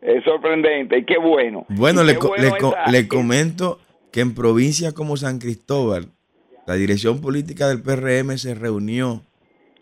es 0.03 0.25
sorprendente 0.25 0.99
y 0.99 1.05
qué 1.05 1.19
bueno. 1.19 1.65
Bueno, 1.69 2.03
Y 2.03 2.07
le, 2.07 2.13
qué 2.15 2.19
co- 2.19 2.29
bueno 2.29 2.43
le 2.45 2.61
co- 2.61 2.69
esa- 2.77 2.91
le 2.91 3.09
comento 3.09 3.79
que 4.15 4.21
en 4.21 4.33
provincias 4.33 4.93
como 4.93 5.17
San 5.17 5.41
Cristóbal, 5.41 6.05
la 6.69 6.75
dirección 6.75 7.21
política 7.21 7.67
del 7.67 7.83
PRM 7.83 8.39
se 8.39 8.55
reunió 8.55 9.23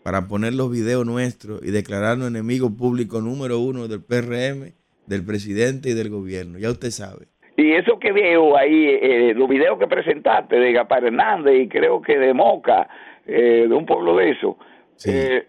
para 0.03 0.27
poner 0.27 0.55
los 0.55 0.71
videos 0.71 1.05
nuestros 1.05 1.61
y 1.61 1.69
declararnos 1.69 2.29
enemigo 2.29 2.75
público 2.75 3.21
número 3.21 3.59
uno 3.59 3.87
del 3.87 4.03
PRM, 4.03 4.73
del 5.05 5.23
presidente 5.23 5.91
y 5.91 5.93
del 5.93 6.09
gobierno. 6.09 6.57
Ya 6.57 6.71
usted 6.71 6.89
sabe. 6.89 7.27
Y 7.57 7.73
eso 7.73 7.99
que 7.99 8.11
veo 8.11 8.57
ahí, 8.57 8.97
eh, 9.03 9.33
los 9.35 9.47
videos 9.47 9.77
que 9.77 9.85
presentaste 9.85 10.55
de 10.55 10.73
Gapar 10.73 11.05
Hernández 11.05 11.53
y 11.61 11.67
creo 11.67 12.01
que 12.01 12.17
de 12.17 12.33
Moca, 12.33 12.89
eh, 13.27 13.67
de 13.69 13.75
un 13.75 13.85
pueblo 13.85 14.17
de 14.17 14.31
eso, 14.31 14.57
eh, 15.05 15.45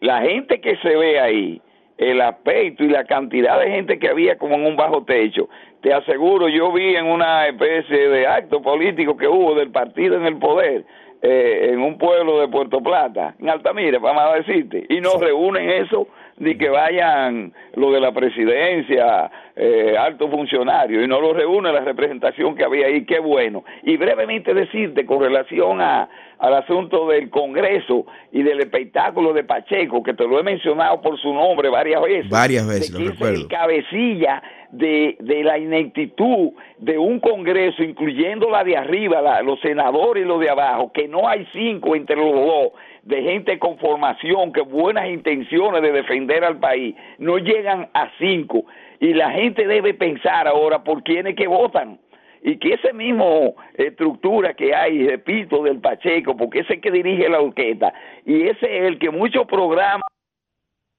la 0.00 0.22
gente 0.22 0.60
que 0.60 0.76
se 0.78 0.88
ve 0.88 1.20
ahí, 1.20 1.62
el 1.98 2.20
aspecto 2.20 2.84
y 2.84 2.88
la 2.88 3.04
cantidad 3.04 3.60
de 3.60 3.70
gente 3.70 3.98
que 3.98 4.08
había 4.08 4.36
como 4.36 4.56
en 4.56 4.66
un 4.66 4.76
bajo 4.76 5.04
techo, 5.04 5.48
te 5.80 5.92
aseguro, 5.92 6.48
yo 6.48 6.72
vi 6.72 6.96
en 6.96 7.06
una 7.06 7.46
especie 7.46 8.08
de 8.08 8.26
acto 8.26 8.62
político 8.62 9.16
que 9.16 9.28
hubo 9.28 9.54
del 9.54 9.70
partido 9.70 10.16
en 10.16 10.26
el 10.26 10.38
poder, 10.38 10.84
eh, 11.22 11.70
en 11.72 11.80
un 11.80 11.98
pueblo 11.98 12.40
de 12.40 12.48
Puerto 12.48 12.80
Plata, 12.82 13.34
en 13.38 13.48
Altamira, 13.48 13.98
vamos 13.98 14.22
a 14.22 14.34
decirte, 14.34 14.86
y 14.88 15.00
nos 15.00 15.20
reúnen 15.20 15.70
eso 15.70 16.08
ni 16.38 16.56
que 16.56 16.68
vayan 16.68 17.52
lo 17.76 17.92
de 17.92 18.00
la 18.00 18.12
presidencia, 18.12 19.30
eh, 19.56 19.96
altos 19.98 20.30
funcionarios, 20.30 21.04
y 21.04 21.06
no 21.06 21.20
lo 21.20 21.32
reúne 21.32 21.72
la 21.72 21.80
representación 21.80 22.54
que 22.56 22.64
había 22.64 22.86
ahí, 22.86 23.04
qué 23.04 23.18
bueno. 23.20 23.64
Y 23.84 23.96
brevemente 23.96 24.52
decirte 24.54 25.06
con 25.06 25.20
relación 25.20 25.80
a, 25.80 26.08
al 26.38 26.54
asunto 26.54 27.06
del 27.08 27.30
Congreso 27.30 28.04
y 28.32 28.42
del 28.42 28.60
espectáculo 28.60 29.32
de 29.32 29.44
Pacheco, 29.44 30.02
que 30.02 30.14
te 30.14 30.26
lo 30.26 30.38
he 30.40 30.42
mencionado 30.42 31.00
por 31.00 31.18
su 31.20 31.32
nombre 31.32 31.68
varias 31.68 32.02
veces. 32.02 32.28
Varias 32.28 32.66
veces, 32.66 32.92
de 32.92 33.04
lo 33.04 33.10
recuerdo. 33.12 33.34
el 33.42 33.48
cabecilla 33.48 34.42
de, 34.72 35.16
de 35.20 35.44
la 35.44 35.56
ineptitud 35.58 36.50
de 36.78 36.98
un 36.98 37.20
Congreso, 37.20 37.82
incluyendo 37.84 38.50
la 38.50 38.64
de 38.64 38.76
arriba, 38.76 39.22
la- 39.22 39.40
los 39.42 39.60
senadores 39.60 40.24
y 40.24 40.26
los 40.26 40.40
de 40.40 40.50
abajo, 40.50 40.90
que 40.92 41.06
no 41.06 41.28
hay 41.28 41.46
cinco 41.52 41.94
entre 41.94 42.16
los 42.16 42.32
dos, 42.34 42.68
de 43.04 43.22
gente 43.22 43.58
con 43.58 43.78
formación, 43.78 44.52
que 44.52 44.62
buenas 44.62 45.08
intenciones 45.08 45.82
de 45.82 45.92
defender 45.92 46.44
al 46.44 46.58
país, 46.58 46.94
no 47.18 47.38
llegan 47.38 47.88
a 47.92 48.10
cinco. 48.18 48.64
Y 49.00 49.12
la 49.12 49.30
gente 49.30 49.66
debe 49.66 49.94
pensar 49.94 50.48
ahora 50.48 50.82
por 50.82 51.02
quiénes 51.02 51.36
que 51.36 51.46
votan. 51.46 51.98
Y 52.42 52.58
que 52.58 52.74
ese 52.74 52.92
mismo 52.92 53.54
estructura 53.74 54.54
que 54.54 54.74
hay, 54.74 55.06
repito, 55.06 55.62
del 55.62 55.80
Pacheco, 55.80 56.36
porque 56.36 56.60
ese 56.60 56.74
es 56.74 56.76
el 56.76 56.80
que 56.82 56.90
dirige 56.90 57.28
la 57.28 57.40
orquesta, 57.40 57.92
y 58.26 58.42
ese 58.42 58.78
es 58.78 58.84
el 58.84 58.98
que 58.98 59.10
muchos 59.10 59.46
programas 59.46 60.02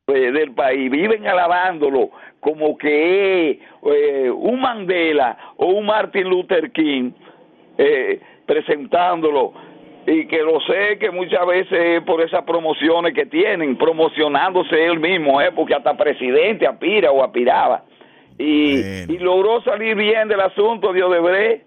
eh, 0.08 0.32
del 0.32 0.52
país 0.52 0.92
viven 0.92 1.28
alabándolo 1.28 2.12
como 2.40 2.78
que 2.78 3.60
eh, 3.84 4.30
un 4.30 4.62
Mandela 4.62 5.36
o 5.58 5.66
un 5.66 5.88
Martin 5.88 6.30
Luther 6.30 6.72
King 6.72 7.12
eh, 7.80 8.20
presentándolo 8.46 9.54
y 10.08 10.28
que 10.28 10.38
lo 10.44 10.60
sé 10.62 10.98
que 11.00 11.10
muchas 11.12 11.46
veces 11.48 11.80
es 11.98 12.02
por 12.04 12.22
esas 12.22 12.44
promociones 12.44 13.14
que 13.14 13.26
tienen, 13.26 13.76
promocionándose 13.78 14.86
él 14.86 15.00
mismo, 15.00 15.42
eh, 15.42 15.52
porque 15.56 15.74
hasta 15.74 15.98
presidente 15.98 16.68
aspira 16.68 17.12
o 17.12 17.24
aspiraba. 17.24 17.84
Y, 18.38 18.80
y 19.12 19.18
logró 19.20 19.62
salir 19.64 19.96
bien 19.96 20.28
del 20.28 20.42
asunto 20.42 20.92
de 20.94 21.04
Odebrecht, 21.04 21.64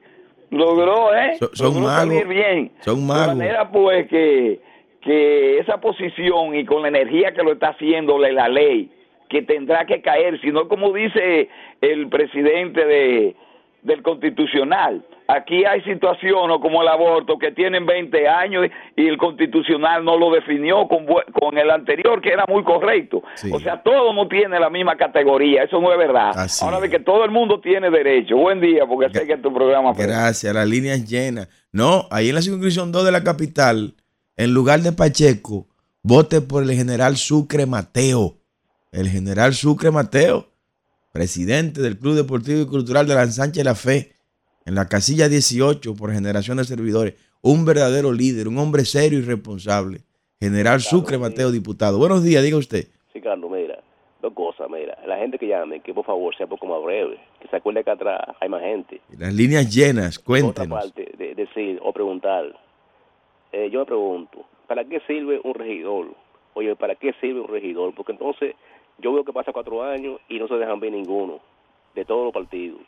logró, 0.51 1.15
¿eh? 1.15 1.35
So- 1.39 1.51
son 1.55 1.67
logró 1.75 1.81
magos. 1.87 2.09
salir 2.15 2.27
bien. 2.29 2.71
Son 2.81 3.01
De 3.01 3.07
magos. 3.07 3.27
manera 3.37 3.71
pues 3.71 4.07
que, 4.09 4.61
que 5.01 5.59
esa 5.59 5.81
posición 5.81 6.55
y 6.55 6.65
con 6.65 6.83
la 6.83 6.89
energía 6.89 7.33
que 7.33 7.43
lo 7.43 7.53
está 7.53 7.69
haciendo 7.71 8.19
la, 8.19 8.31
la 8.33 8.49
ley, 8.49 8.91
que 9.29 9.43
tendrá 9.43 9.85
que 9.85 10.01
caer, 10.01 10.41
sino 10.41 10.69
como 10.69 10.93
dice 10.93 11.49
el 11.81 12.09
presidente 12.09 12.85
de, 12.85 13.35
del 13.83 14.03
constitucional. 14.03 15.03
Aquí 15.31 15.63
hay 15.67 15.83
situaciones 15.83 16.57
como 16.63 16.81
el 16.81 16.89
aborto 16.89 17.39
que 17.39 17.53
tienen 17.53 17.85
20 17.85 18.27
años 18.27 18.65
y 18.97 19.07
el 19.07 19.19
constitucional 19.19 20.03
no 20.03 20.17
lo 20.17 20.31
definió 20.33 20.89
con, 20.89 21.05
con 21.05 21.59
el 21.59 21.71
anterior 21.71 22.23
que 22.23 22.31
era 22.31 22.47
muy 22.49 22.65
correcto. 22.65 23.23
O 23.53 23.61
sea, 23.61 23.83
todo 23.83 24.15
no 24.15 24.27
tiene 24.27 24.59
la 24.59 24.71
misma 24.71 24.97
categoría, 24.97 25.65
eso 25.65 25.83
no 25.83 25.93
es 25.93 25.99
verdad. 25.99 26.33
Ahora 26.63 26.81
de 26.81 26.89
que 26.89 27.01
todo 27.01 27.27
el 27.27 27.31
mundo 27.31 27.61
tiene 27.61 27.91
derecho. 27.91 28.39
Buen 28.39 28.63
día, 28.63 28.87
porque 28.87 29.13
sé 29.19 29.27
que 29.27 29.37
tu 29.37 29.53
programa... 29.53 29.93
Gracias, 29.93 30.55
las 30.55 30.67
líneas 30.67 31.07
llenas. 31.07 31.51
No, 31.73 32.09
ahí 32.11 32.31
en 32.31 32.35
la 32.35 32.41
circunscripción 32.41 32.91
2 32.91 33.05
de 33.05 33.13
la 33.13 33.23
capital, 33.23 33.97
en 34.39 34.55
lugar 34.55 34.81
de 34.81 34.93
Pacheco, 34.93 35.67
vote 36.03 36.41
por 36.41 36.63
el 36.63 36.73
general 36.73 37.19
Sucre 37.19 37.67
Mateo. 37.67 38.39
El 38.93 39.11
general 39.11 39.53
Sucre 39.53 39.91
Mateo, 39.91 40.49
presidente 41.13 41.83
del 41.83 41.99
Club 41.99 42.15
Deportivo 42.15 42.63
y 42.63 42.67
Cultural 42.67 43.07
de 43.07 43.15
la 43.15 43.25
Ensanche 43.25 43.61
de 43.61 43.65
la 43.65 43.75
Fe, 43.75 44.15
en 44.69 44.75
la 44.75 44.87
casilla 44.87 45.31
18 45.31 45.95
por 45.95 46.13
generación 46.13 46.59
de 46.59 46.65
servidores. 46.65 47.15
Un 47.41 47.65
verdadero 47.65 48.13
líder, 48.13 48.49
un 48.49 48.59
hombre 48.59 48.85
serio 48.85 49.19
y 49.19 49.23
responsable. 49.23 50.01
General 50.41 50.81
Sucre 50.81 51.17
Mateo, 51.17 51.51
diputado. 51.51 51.97
Buenos 51.99 52.23
días, 52.23 52.43
diga 52.45 52.59
usted. 52.59 52.87
Sí, 53.15 53.21
Carlos, 53.23 53.51
mira, 53.51 53.83
dos 54.21 54.35
cosas, 54.35 54.69
mira, 54.71 54.99
la 55.07 55.17
gente 55.17 55.39
que 55.39 55.49
llame, 55.49 55.81
que 55.81 55.95
por 55.95 56.05
favor 56.05 56.37
sea 56.37 56.45
un 56.45 56.51
poco 56.51 56.67
más 56.67 56.83
breve, 56.85 57.19
que 57.41 57.49
se 57.49 57.57
acuerde 57.57 57.83
que 57.83 57.91
atrás 57.91 58.21
hay 58.41 58.51
más 58.51 58.61
gente. 58.61 59.01
Las 59.17 59.33
líneas 59.33 59.75
llenas, 59.75 60.19
Otra 60.19 60.25
cuéntenos. 60.27 60.79
parte, 60.81 61.13
de 61.17 61.35
decir 61.35 61.81
o 61.83 61.91
preguntar, 61.95 62.45
eh, 63.53 63.71
yo 63.73 63.81
me 63.81 63.87
pregunto, 63.87 64.45
¿para 64.67 64.85
qué 64.85 65.01
sirve 65.07 65.41
un 65.43 65.55
regidor? 65.55 66.15
Oye, 66.53 66.77
¿para 66.77 66.95
qué 66.95 67.15
sirve 67.23 67.41
un 67.41 67.49
regidor? 67.49 67.95
Porque 67.95 68.13
entonces 68.13 68.55
yo 68.99 69.15
veo 69.15 69.25
que 69.25 69.33
pasa 69.33 69.51
cuatro 69.51 69.83
años 69.83 70.21
y 70.29 70.39
no 70.39 70.47
se 70.47 70.57
dejan 70.57 70.79
ver 70.79 70.93
ninguno, 70.93 71.41
de 71.95 72.05
todos 72.05 72.25
los 72.25 72.35
partidos. 72.35 72.81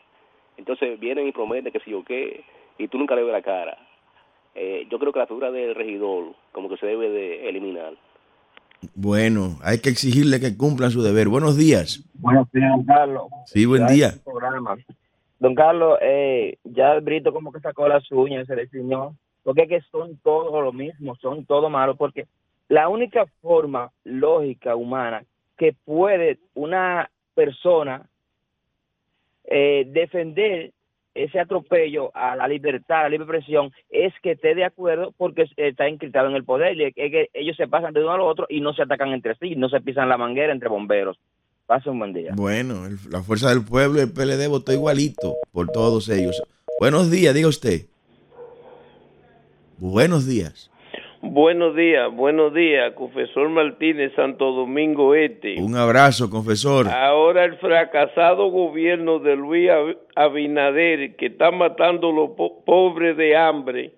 Entonces 0.61 1.01
vienen 1.01 1.27
y 1.27 1.33
prometen 1.33 1.73
que 1.73 1.81
si 1.81 1.91
yo 1.91 2.05
qué, 2.05 2.45
y 2.77 2.87
tú 2.87 2.99
nunca 2.99 3.15
le 3.15 3.23
ves 3.23 3.33
la 3.33 3.41
cara. 3.41 3.79
Eh, 4.55 4.87
yo 4.91 4.99
creo 4.99 5.11
que 5.11 5.19
la 5.19 5.27
figura 5.27 5.51
del 5.51 5.75
regidor 5.75 6.35
como 6.53 6.69
que 6.69 6.77
se 6.77 6.85
debe 6.85 7.09
de 7.09 7.49
eliminar. 7.49 7.95
Bueno, 8.95 9.57
hay 9.63 9.81
que 9.81 9.89
exigirle 9.89 10.39
que 10.39 10.59
cumplan 10.59 10.91
su 10.91 11.01
deber. 11.03 11.29
Buenos 11.29 11.57
días. 11.57 12.05
Buenos 12.15 12.51
días, 12.53 12.71
don 12.71 12.85
Carlos. 12.85 13.23
Sí, 13.47 13.65
buen 13.65 13.87
día. 13.87 14.13
Don 15.39 15.55
Carlos, 15.55 15.99
eh, 16.03 16.59
ya 16.65 16.93
el 16.93 17.01
Brito 17.01 17.33
como 17.33 17.53
que 17.53 17.61
sacó 17.61 17.89
las 17.89 18.11
uñas, 18.13 18.47
se 18.47 18.55
definió, 18.55 19.17
porque 19.43 19.63
es 19.63 19.69
que 19.71 19.81
son 19.91 20.19
todos 20.19 20.63
lo 20.63 20.73
mismo, 20.75 21.17
son 21.17 21.47
todos 21.47 21.71
malos, 21.71 21.97
porque 21.97 22.27
la 22.69 22.91
única 22.91 23.25
forma 23.41 23.91
lógica 24.05 24.77
humana 24.77 25.25
que 25.57 25.75
puede 25.87 26.39
una 26.53 27.11
persona 27.35 28.10
eh, 29.51 29.85
defender 29.89 30.73
ese 31.15 31.41
atropello 31.41 32.11
a 32.15 32.37
la 32.37 32.47
libertad, 32.47 33.01
a 33.01 33.03
la 33.03 33.09
libre 33.11 33.25
expresión, 33.25 33.73
es 33.91 34.15
que 34.23 34.33
esté 34.33 34.55
de 34.55 34.65
acuerdo 34.65 35.13
porque 35.17 35.47
está 35.57 35.89
encriptado 35.89 36.29
en 36.29 36.37
el 36.37 36.45
poder 36.45 36.77
y 36.77 36.85
es 36.85 36.95
que 36.95 37.29
ellos 37.35 37.57
se 37.57 37.69
pasan 37.69 37.93
de 37.93 38.01
uno 38.01 38.13
al 38.13 38.21
otro 38.21 38.47
y 38.49 38.61
no 38.61 38.73
se 38.73 38.83
atacan 38.83 39.13
entre 39.13 39.35
sí, 39.35 39.57
no 39.57 39.69
se 39.69 39.81
pisan 39.81 40.09
la 40.09 40.17
manguera 40.17 40.53
entre 40.53 40.69
bomberos. 40.69 41.19
Pase 41.67 41.91
un 41.91 41.99
buen 41.99 42.13
día. 42.13 42.33
Bueno, 42.35 42.83
la 43.11 43.23
Fuerza 43.23 43.51
del 43.51 43.65
Pueblo 43.65 44.01
el 44.01 44.13
PLD 44.13 44.49
votó 44.49 44.73
igualito 44.73 45.37
por 45.53 45.69
todos 45.69 46.09
ellos. 46.09 46.43
Buenos 46.81 47.11
días, 47.11 47.35
diga 47.35 47.49
usted. 47.49 47.87
Buenos 49.79 50.27
días. 50.27 50.70
Buenos 51.23 51.77
días, 51.77 52.11
buenos 52.15 52.55
días, 52.55 52.95
confesor 52.95 53.51
Martínez, 53.51 54.11
Santo 54.17 54.53
Domingo 54.53 55.15
Este. 55.15 55.61
Un 55.61 55.77
abrazo, 55.77 56.31
confesor. 56.31 56.89
Ahora 56.89 57.45
el 57.45 57.57
fracasado 57.57 58.47
gobierno 58.51 59.19
de 59.19 59.37
Luis 59.37 59.69
Ab- 59.69 59.99
Abinader, 60.17 61.17
que 61.17 61.27
está 61.27 61.51
matando 61.51 62.09
a 62.09 62.13
los 62.13 62.31
po- 62.31 62.65
pobres 62.65 63.19
de 63.19 63.37
hambre, 63.37 63.91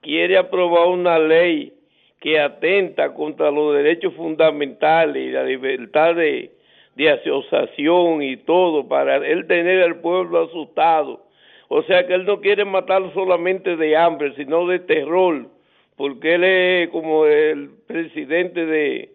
quiere 0.00 0.38
aprobar 0.38 0.88
una 0.88 1.18
ley 1.18 1.74
que 2.20 2.40
atenta 2.40 3.12
contra 3.12 3.50
los 3.50 3.74
derechos 3.74 4.14
fundamentales 4.14 5.26
y 5.28 5.30
la 5.30 5.44
libertad 5.44 6.14
de, 6.14 6.52
de 6.96 7.10
asociación 7.10 8.22
y 8.22 8.38
todo, 8.38 8.88
para 8.88 9.16
él 9.16 9.46
tener 9.46 9.82
al 9.82 9.96
pueblo 10.00 10.44
asustado. 10.44 11.26
O 11.68 11.82
sea 11.82 12.06
que 12.06 12.14
él 12.14 12.24
no 12.24 12.40
quiere 12.40 12.64
matar 12.64 13.02
solamente 13.12 13.76
de 13.76 13.94
hambre, 13.94 14.32
sino 14.36 14.66
de 14.66 14.78
terror, 14.78 15.48
porque 15.96 16.34
él 16.34 16.44
es 16.44 16.90
como 16.90 17.26
el 17.26 17.70
presidente 17.86 18.64
de 18.66 19.12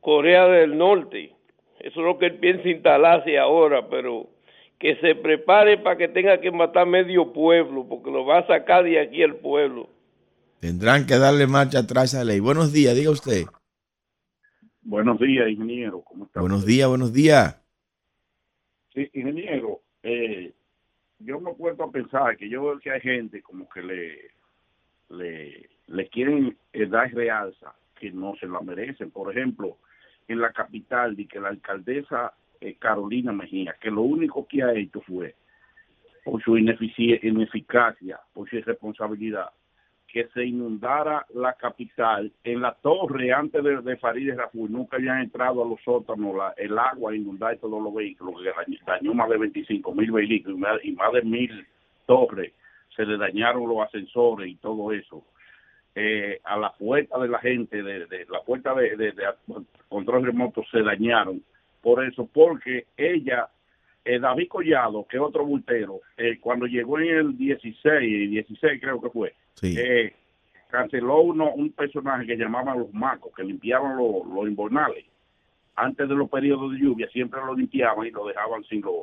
Corea 0.00 0.46
del 0.46 0.76
Norte. 0.76 1.34
Eso 1.78 2.00
es 2.00 2.06
lo 2.06 2.18
que 2.18 2.26
él 2.26 2.38
piensa 2.38 2.68
instalarse 2.68 3.38
ahora, 3.38 3.88
pero 3.88 4.28
que 4.78 4.96
se 4.96 5.14
prepare 5.14 5.78
para 5.78 5.96
que 5.96 6.08
tenga 6.08 6.40
que 6.40 6.50
matar 6.50 6.86
medio 6.86 7.32
pueblo, 7.32 7.86
porque 7.88 8.10
lo 8.10 8.24
va 8.24 8.38
a 8.38 8.46
sacar 8.46 8.84
de 8.84 9.00
aquí 9.00 9.22
el 9.22 9.36
pueblo. 9.36 9.88
Tendrán 10.60 11.06
que 11.06 11.16
darle 11.16 11.46
marcha 11.46 11.80
atrás 11.80 12.14
a 12.14 12.18
la 12.18 12.24
ley. 12.24 12.40
Buenos 12.40 12.72
días, 12.72 12.94
diga 12.94 13.10
usted. 13.10 13.44
Buenos 14.82 15.18
días, 15.20 15.48
ingeniero. 15.48 16.02
¿Cómo 16.02 16.24
está? 16.24 16.40
Buenos 16.40 16.66
días, 16.66 16.88
buenos 16.88 17.12
días. 17.12 17.60
Sí, 18.92 19.08
ingeniero, 19.12 19.80
eh, 20.02 20.52
yo 21.20 21.40
me 21.40 21.52
he 21.52 21.54
puesto 21.54 21.84
a 21.84 21.90
pensar 21.90 22.36
que 22.36 22.48
yo 22.48 22.64
veo 22.64 22.78
que 22.78 22.90
hay 22.90 23.00
gente 23.00 23.40
como 23.42 23.68
que 23.68 23.82
le, 23.82 24.30
le, 25.12 25.68
le 25.88 26.08
quieren 26.08 26.56
eh, 26.72 26.86
dar 26.86 27.12
realza 27.12 27.74
que 27.98 28.10
no 28.10 28.34
se 28.36 28.46
la 28.46 28.60
merecen. 28.60 29.10
Por 29.10 29.30
ejemplo, 29.30 29.76
en 30.28 30.40
la 30.40 30.52
capital, 30.52 31.14
de 31.16 31.26
que 31.26 31.40
la 31.40 31.48
alcaldesa 31.48 32.32
eh, 32.60 32.76
Carolina 32.78 33.32
Mejía, 33.32 33.74
que 33.80 33.90
lo 33.90 34.02
único 34.02 34.46
que 34.46 34.62
ha 34.62 34.72
hecho 34.74 35.00
fue, 35.02 35.34
por 36.24 36.42
su 36.42 36.56
ineficacia, 36.56 38.20
por 38.32 38.48
su 38.48 38.56
irresponsabilidad, 38.56 39.50
que 40.06 40.28
se 40.34 40.44
inundara 40.44 41.24
la 41.34 41.54
capital 41.54 42.30
en 42.44 42.60
la 42.60 42.74
torre 42.74 43.32
antes 43.32 43.64
de, 43.64 43.80
de 43.80 43.96
Farideh 43.96 44.34
Raful. 44.36 44.70
Nunca 44.70 44.98
habían 44.98 45.20
entrado 45.22 45.64
a 45.64 45.68
los 45.68 45.80
sótanos 45.82 46.36
la- 46.36 46.54
el 46.58 46.78
agua 46.78 47.16
inundar 47.16 47.56
todos 47.56 47.82
los 47.82 47.94
vehículos, 47.94 48.42
que 48.42 48.50
dañó, 48.86 49.14
más 49.14 49.30
de 49.30 49.38
25 49.38 49.94
mil 49.94 50.12
vehículos 50.12 50.58
y 50.84 50.92
más 50.92 51.12
de 51.14 51.22
mil 51.22 51.66
torres. 52.06 52.52
Se 52.96 53.04
le 53.04 53.16
dañaron 53.16 53.68
los 53.68 53.78
ascensores 53.80 54.48
y 54.48 54.56
todo 54.56 54.92
eso. 54.92 55.24
Eh, 55.94 56.40
a 56.44 56.56
la 56.56 56.72
puerta 56.72 57.18
de 57.18 57.28
la 57.28 57.38
gente, 57.38 57.82
de, 57.82 58.06
de 58.06 58.26
la 58.30 58.40
puerta 58.42 58.74
de, 58.74 58.96
de- 58.96 59.12
de 59.12 59.24
control 59.88 60.24
remoto 60.24 60.62
se 60.70 60.82
dañaron. 60.82 61.42
Por 61.82 62.04
eso, 62.04 62.26
porque 62.32 62.86
ella 62.96 63.48
eh, 64.04 64.18
David 64.18 64.48
Collado, 64.48 65.06
que 65.06 65.16
es 65.18 65.22
otro 65.22 65.44
bultero, 65.44 66.00
eh, 66.16 66.38
cuando 66.40 66.66
llegó 66.66 66.98
en 66.98 67.08
el 67.16 67.36
16, 67.36 68.30
16 68.30 68.80
creo 68.80 69.00
que 69.00 69.10
fue, 69.10 69.34
eh, 69.76 70.14
canceló 70.70 71.20
uno, 71.20 71.52
un 71.52 71.70
personaje 71.72 72.26
que 72.26 72.36
llamaban 72.36 72.78
los 72.78 72.92
macos, 72.94 73.32
que 73.36 73.44
limpiaban 73.44 73.96
los, 73.96 74.26
los 74.26 74.48
invernales. 74.48 75.04
Antes 75.76 76.08
de 76.08 76.14
los 76.14 76.28
periodos 76.30 76.72
de 76.72 76.78
lluvia 76.78 77.08
siempre 77.10 77.40
lo 77.44 77.54
limpiaban 77.54 78.06
y 78.06 78.10
lo 78.10 78.26
dejaban 78.26 78.64
sin 78.64 78.80
los 78.80 78.94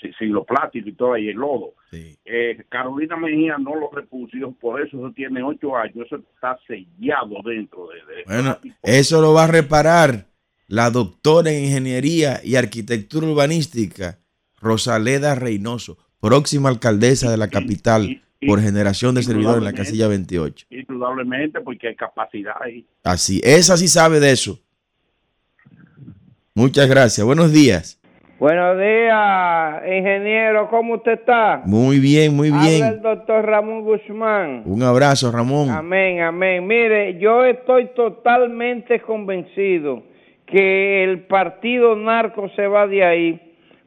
sin, 0.00 0.12
sin 0.14 0.32
los 0.32 0.44
plásticos 0.46 0.88
y 0.88 0.92
todo 0.92 1.14
ahí, 1.14 1.28
el 1.28 1.36
lodo. 1.36 1.74
Eh, 1.92 2.64
Carolina 2.68 3.16
Mejía 3.16 3.56
no 3.58 3.74
lo 3.74 3.90
repuso, 3.90 4.36
por 4.60 4.80
eso 4.80 4.96
eso 4.98 5.12
tiene 5.14 5.42
ocho 5.42 5.76
años, 5.76 6.06
eso 6.06 6.16
está 6.16 6.58
sellado 6.66 7.36
dentro 7.44 7.88
de... 7.88 8.14
de- 8.14 8.24
Bueno, 8.26 8.58
eso 8.82 9.20
lo 9.20 9.32
va 9.32 9.44
a 9.44 9.48
reparar 9.48 10.26
la 10.66 10.90
doctora 10.90 11.50
en 11.50 11.64
Ingeniería 11.64 12.40
y 12.44 12.56
Arquitectura 12.56 13.26
Urbanística, 13.26 14.18
Rosaleda 14.60 15.34
Reynoso, 15.34 15.96
próxima 16.20 16.68
alcaldesa 16.68 17.30
de 17.30 17.36
la 17.38 17.48
capital 17.48 18.22
por 18.46 18.60
generación 18.60 19.14
de 19.14 19.22
servidores 19.22 19.58
en 19.58 19.64
la 19.64 19.72
casilla 19.72 20.06
28. 20.08 20.66
indudablemente 20.70 21.60
porque 21.60 21.88
hay 21.88 21.96
capacidad 21.96 22.54
ahí. 22.60 22.86
Así, 23.02 23.40
esa 23.42 23.76
sí 23.76 23.88
sabe 23.88 24.20
de 24.20 24.30
eso. 24.32 24.60
Muchas 26.54 26.88
gracias. 26.88 27.24
Buenos 27.24 27.52
días. 27.52 27.97
Buenos 28.38 28.78
días, 28.78 29.82
ingeniero, 29.84 30.68
¿cómo 30.70 30.94
usted 30.94 31.14
está? 31.14 31.60
Muy 31.64 31.98
bien, 31.98 32.36
muy 32.36 32.50
Habla 32.50 32.68
bien. 32.68 32.84
el 32.84 33.02
doctor 33.02 33.44
Ramón 33.44 33.82
Guzmán. 33.82 34.62
Un 34.64 34.80
abrazo, 34.84 35.32
Ramón. 35.32 35.70
Amén, 35.70 36.20
amén. 36.20 36.64
Mire, 36.64 37.18
yo 37.18 37.44
estoy 37.44 37.86
totalmente 37.96 39.00
convencido 39.00 40.04
que 40.46 41.02
el 41.02 41.22
partido 41.22 41.96
narco 41.96 42.48
se 42.50 42.68
va 42.68 42.86
de 42.86 43.02
ahí 43.02 43.40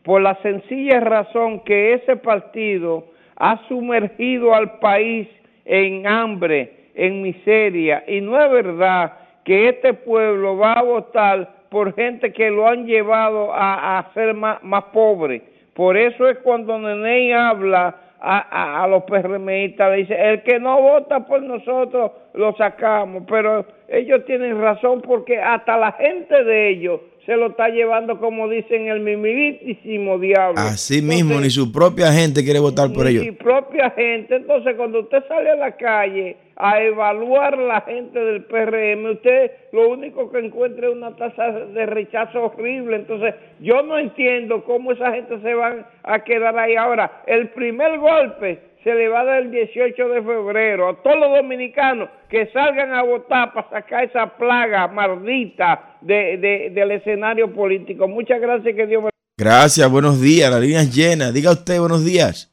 por 0.03 0.21
la 0.21 0.35
sencilla 0.41 0.99
razón 0.99 1.61
que 1.61 1.93
ese 1.93 2.17
partido 2.17 3.05
ha 3.37 3.65
sumergido 3.69 4.53
al 4.53 4.79
país 4.79 5.29
en 5.63 6.05
hambre, 6.05 6.89
en 6.93 7.21
miseria, 7.21 8.03
y 8.05 8.19
no 8.19 8.37
es 8.37 8.51
verdad 8.51 9.13
que 9.45 9.69
este 9.69 9.93
pueblo 9.93 10.57
va 10.57 10.73
a 10.73 10.83
votar 10.83 11.60
por 11.71 11.95
gente 11.95 12.33
que 12.33 12.51
lo 12.51 12.67
han 12.67 12.85
llevado 12.85 13.53
a, 13.53 13.97
a 13.97 14.13
ser 14.13 14.33
más, 14.33 14.61
más 14.61 14.83
pobre. 14.91 15.41
Por 15.73 15.95
eso 15.95 16.27
es 16.27 16.37
cuando 16.39 16.77
Neney 16.77 17.31
habla 17.31 17.95
a, 18.19 18.39
a, 18.39 18.83
a 18.83 18.87
los 18.89 19.03
PRMistas, 19.03 19.89
le 19.89 19.97
dice, 19.99 20.15
el 20.19 20.43
que 20.43 20.59
no 20.59 20.81
vota 20.81 21.25
por 21.25 21.41
nosotros 21.41 22.11
lo 22.33 22.53
sacamos, 22.57 23.23
pero 23.25 23.65
ellos 23.87 24.25
tienen 24.25 24.59
razón 24.61 24.99
porque 25.01 25.39
hasta 25.39 25.77
la 25.77 25.93
gente 25.93 26.43
de 26.43 26.69
ellos 26.71 26.99
se 27.25 27.35
lo 27.35 27.47
está 27.47 27.69
llevando, 27.69 28.19
como 28.19 28.49
dicen, 28.49 28.87
el 28.87 28.99
mimitísimo 29.01 30.17
diablo. 30.17 30.59
Así 30.59 31.01
mismo, 31.01 31.39
ni 31.39 31.49
su 31.49 31.71
propia 31.71 32.11
gente 32.11 32.43
quiere 32.43 32.59
votar 32.59 32.91
por 32.91 33.05
Ni 33.05 33.11
ellos. 33.11 33.25
mi 33.25 33.31
propia 33.31 33.91
gente. 33.91 34.35
Entonces, 34.35 34.75
cuando 34.75 35.01
usted 35.01 35.23
sale 35.27 35.51
a 35.51 35.55
la 35.55 35.75
calle 35.77 36.37
a 36.55 36.81
evaluar 36.81 37.57
la 37.57 37.81
gente 37.81 38.19
del 38.19 38.43
PRM, 38.45 39.05
usted 39.11 39.51
lo 39.71 39.89
único 39.89 40.31
que 40.31 40.39
encuentra 40.39 40.87
es 40.87 40.93
una 40.93 41.15
tasa 41.15 41.51
de 41.51 41.85
rechazo 41.85 42.43
horrible. 42.43 42.95
Entonces, 42.97 43.35
yo 43.59 43.83
no 43.83 43.99
entiendo 43.99 44.63
cómo 44.63 44.91
esa 44.91 45.11
gente 45.11 45.39
se 45.41 45.53
van 45.53 45.85
a 46.03 46.23
quedar 46.23 46.57
ahí 46.57 46.75
ahora. 46.75 47.23
El 47.27 47.49
primer 47.49 47.99
golpe 47.99 48.70
se 48.83 48.93
le 48.93 49.07
va 49.09 49.21
a 49.21 49.25
dar 49.25 49.41
el 49.43 49.51
18 49.51 50.09
de 50.09 50.21
febrero 50.21 50.89
a 50.89 51.01
todos 51.03 51.17
los 51.19 51.37
dominicanos 51.37 52.09
que 52.29 52.47
salgan 52.51 52.93
a 52.93 53.03
votar 53.03 53.53
para 53.53 53.69
sacar 53.69 54.03
esa 54.05 54.25
plaga 54.37 54.87
maldita 54.87 55.97
de, 56.01 56.37
de- 56.37 56.69
del 56.73 56.91
escenario 56.91 57.53
político. 57.53 58.07
Muchas 58.07 58.39
gracias, 58.41 58.75
que 58.75 58.87
Dios 58.87 59.03
me 59.03 59.09
Gracias, 59.37 59.89
buenos 59.89 60.21
días. 60.21 60.51
La 60.51 60.59
línea 60.59 60.81
es 60.81 60.95
llena. 60.95 61.31
Diga 61.31 61.51
usted 61.51 61.79
buenos 61.79 62.05
días. 62.05 62.47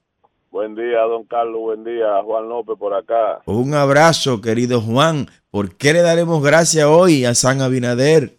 Buen 0.50 0.74
día, 0.74 1.00
don 1.00 1.24
Carlos. 1.24 1.60
Buen 1.60 1.84
día, 1.84 2.22
Juan 2.24 2.48
López 2.48 2.76
por 2.78 2.94
acá. 2.94 3.40
Un 3.44 3.74
abrazo, 3.74 4.40
querido 4.40 4.80
Juan. 4.80 5.26
¿Por 5.50 5.76
qué 5.76 5.92
le 5.92 6.00
daremos 6.00 6.42
gracias 6.42 6.86
hoy 6.86 7.24
a 7.26 7.34
San 7.34 7.60
Abinader? 7.60 8.37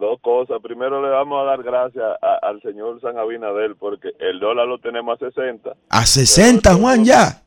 Dos 0.00 0.18
cosas. 0.22 0.60
Primero 0.62 1.02
le 1.02 1.10
vamos 1.10 1.40
a 1.42 1.44
dar 1.44 1.62
gracias 1.62 2.04
a- 2.22 2.38
al 2.48 2.60
señor 2.62 3.00
San 3.02 3.18
Abinadel 3.18 3.76
porque 3.76 4.08
el 4.18 4.40
dólar 4.40 4.66
lo 4.66 4.78
tenemos 4.78 5.20
a 5.20 5.26
60. 5.30 5.74
A 5.90 6.06
60, 6.06 6.74
Juan, 6.74 7.04
ya. 7.04 7.42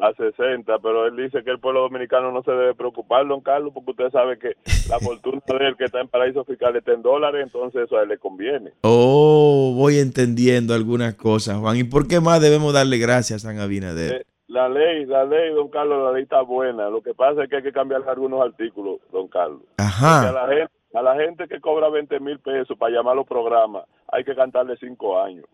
A 0.00 0.12
60, 0.14 0.78
pero 0.80 1.06
él 1.06 1.16
dice 1.16 1.44
que 1.44 1.50
el 1.52 1.60
pueblo 1.60 1.82
dominicano 1.82 2.32
no 2.32 2.42
se 2.42 2.50
debe 2.50 2.74
preocupar, 2.74 3.24
don 3.28 3.40
Carlos, 3.40 3.72
porque 3.72 3.92
usted 3.92 4.10
sabe 4.10 4.36
que 4.36 4.56
la 4.88 4.98
fortuna 5.22 5.40
de 5.46 5.68
él 5.68 5.76
que 5.76 5.84
está 5.84 6.00
en 6.00 6.08
paraíso 6.08 6.44
fiscal 6.44 6.74
está 6.74 6.92
en 6.92 7.02
dólares, 7.02 7.42
entonces 7.44 7.82
eso 7.84 7.96
a 7.96 8.02
él 8.02 8.08
le 8.08 8.18
conviene. 8.18 8.72
Oh, 8.82 9.72
voy 9.76 9.98
entendiendo 9.98 10.74
algunas 10.74 11.14
cosas, 11.14 11.58
Juan. 11.58 11.76
¿Y 11.76 11.84
por 11.84 12.08
qué 12.08 12.18
más 12.20 12.40
debemos 12.40 12.72
darle 12.72 12.98
gracias 12.98 13.44
a 13.44 13.48
San 13.48 13.60
Abinader? 13.60 14.12
Eh, 14.22 14.24
La 14.48 14.68
ley, 14.68 15.06
la 15.06 15.24
ley, 15.24 15.54
don 15.54 15.68
Carlos, 15.70 16.02
la 16.04 16.12
ley 16.12 16.24
está 16.24 16.42
buena. 16.42 16.90
Lo 16.90 17.00
que 17.00 17.14
pasa 17.14 17.44
es 17.44 17.48
que 17.48 17.56
hay 17.56 17.62
que 17.62 17.72
cambiar 17.72 18.02
algunos 18.08 18.42
artículos, 18.42 18.98
don 19.12 19.28
Carlos. 19.28 19.60
Porque 19.76 19.82
a 19.82 19.86
Ajá. 19.86 20.32
la 20.32 20.46
gente, 20.48 20.72
a 20.94 21.02
la 21.02 21.16
gente 21.16 21.48
que 21.48 21.60
cobra 21.60 21.88
20 21.88 22.20
mil 22.20 22.38
pesos 22.40 22.76
para 22.78 22.94
llamar 22.94 23.12
a 23.12 23.16
los 23.16 23.26
programas, 23.26 23.84
hay 24.10 24.24
que 24.24 24.34
cantarle 24.34 24.76
cinco 24.78 25.20
años. 25.20 25.44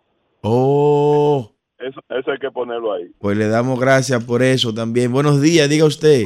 Oh, 0.43 1.51
Eso, 1.79 2.01
eso 2.09 2.31
hay 2.31 2.39
que 2.39 2.51
ponerlo 2.51 2.93
ahí. 2.93 3.11
pues 3.19 3.37
le 3.37 3.49
damos 3.49 3.79
gracias 3.79 4.25
por 4.25 4.43
eso 4.43 4.73
también. 4.73 5.13
Buenos 5.13 5.41
días, 5.41 5.69
diga 5.69 5.85
usted. 5.85 6.23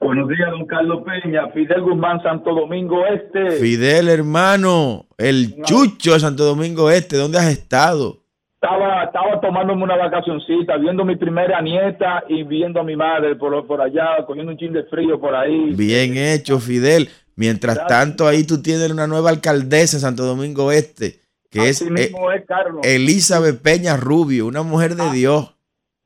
Buenos 0.00 0.28
días, 0.28 0.50
don 0.50 0.66
Carlos 0.66 1.02
Peña. 1.04 1.48
Fidel 1.48 1.82
Guzmán, 1.82 2.22
Santo 2.22 2.54
Domingo 2.54 3.04
Este. 3.06 3.50
Fidel, 3.52 4.08
hermano, 4.08 5.04
el 5.18 5.62
chucho 5.62 6.14
de 6.14 6.20
Santo 6.20 6.44
Domingo 6.44 6.90
Este, 6.90 7.16
¿dónde 7.16 7.38
has 7.38 7.50
estado? 7.50 8.16
estaba, 8.62 9.04
estaba 9.04 9.40
tomándome 9.40 9.84
una 9.84 9.96
vacacioncita, 9.96 10.76
viendo 10.76 11.02
a 11.02 11.06
mi 11.06 11.16
primera 11.16 11.60
nieta 11.62 12.24
y 12.28 12.42
viendo 12.42 12.80
a 12.80 12.84
mi 12.84 12.94
madre 12.94 13.34
por, 13.36 13.66
por 13.66 13.80
allá, 13.80 14.24
cogiendo 14.26 14.52
un 14.52 14.58
chin 14.58 14.72
de 14.72 14.84
frío 14.84 15.18
por 15.18 15.34
ahí. 15.34 15.72
Bien 15.74 16.16
hecho, 16.16 16.58
Fidel. 16.60 17.08
Mientras 17.40 17.86
tanto, 17.86 18.28
ahí 18.28 18.46
tú 18.46 18.60
tienes 18.60 18.90
una 18.92 19.06
nueva 19.06 19.30
alcaldesa 19.30 19.96
en 19.96 20.02
Santo 20.02 20.24
Domingo 20.24 20.70
Este, 20.72 21.20
que 21.50 21.70
es 21.70 21.80
Así 21.80 21.86
eh, 21.88 21.90
mismo 21.90 22.30
es, 22.30 22.44
Carlos. 22.44 22.82
Elizabeth 22.86 23.62
Peña 23.62 23.96
Rubio, 23.96 24.46
una 24.46 24.62
mujer 24.62 24.94
de 24.94 25.10
Dios. 25.10 25.56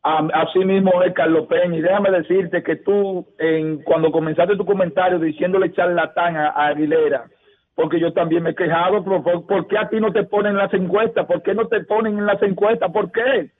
Am- 0.04 0.30
Así 0.32 0.60
mismo 0.60 1.02
es, 1.02 1.12
Carlos 1.12 1.48
Peña. 1.48 1.76
Y 1.76 1.80
déjame 1.82 2.10
decirte 2.12 2.62
que 2.62 2.76
tú, 2.76 3.26
en, 3.38 3.82
cuando 3.82 4.12
comenzaste 4.12 4.56
tu 4.56 4.64
comentario 4.64 5.18
diciéndole 5.18 5.72
charlatán 5.72 6.36
a, 6.36 6.50
a 6.50 6.68
Aguilera, 6.68 7.24
porque 7.74 7.98
yo 7.98 8.12
también 8.12 8.44
me 8.44 8.50
he 8.50 8.54
quejado, 8.54 9.02
pero 9.02 9.24
¿por, 9.24 9.44
por 9.46 9.66
qué 9.66 9.76
a 9.76 9.88
ti 9.88 9.98
no 9.98 10.12
te 10.12 10.22
ponen 10.22 10.52
en 10.52 10.58
las 10.58 10.72
encuestas? 10.72 11.26
¿Por 11.26 11.42
qué 11.42 11.52
no 11.52 11.66
te 11.66 11.80
ponen 11.80 12.16
en 12.16 12.26
las 12.26 12.40
encuestas? 12.42 12.92
¿Por 12.92 13.10
qué? 13.10 13.50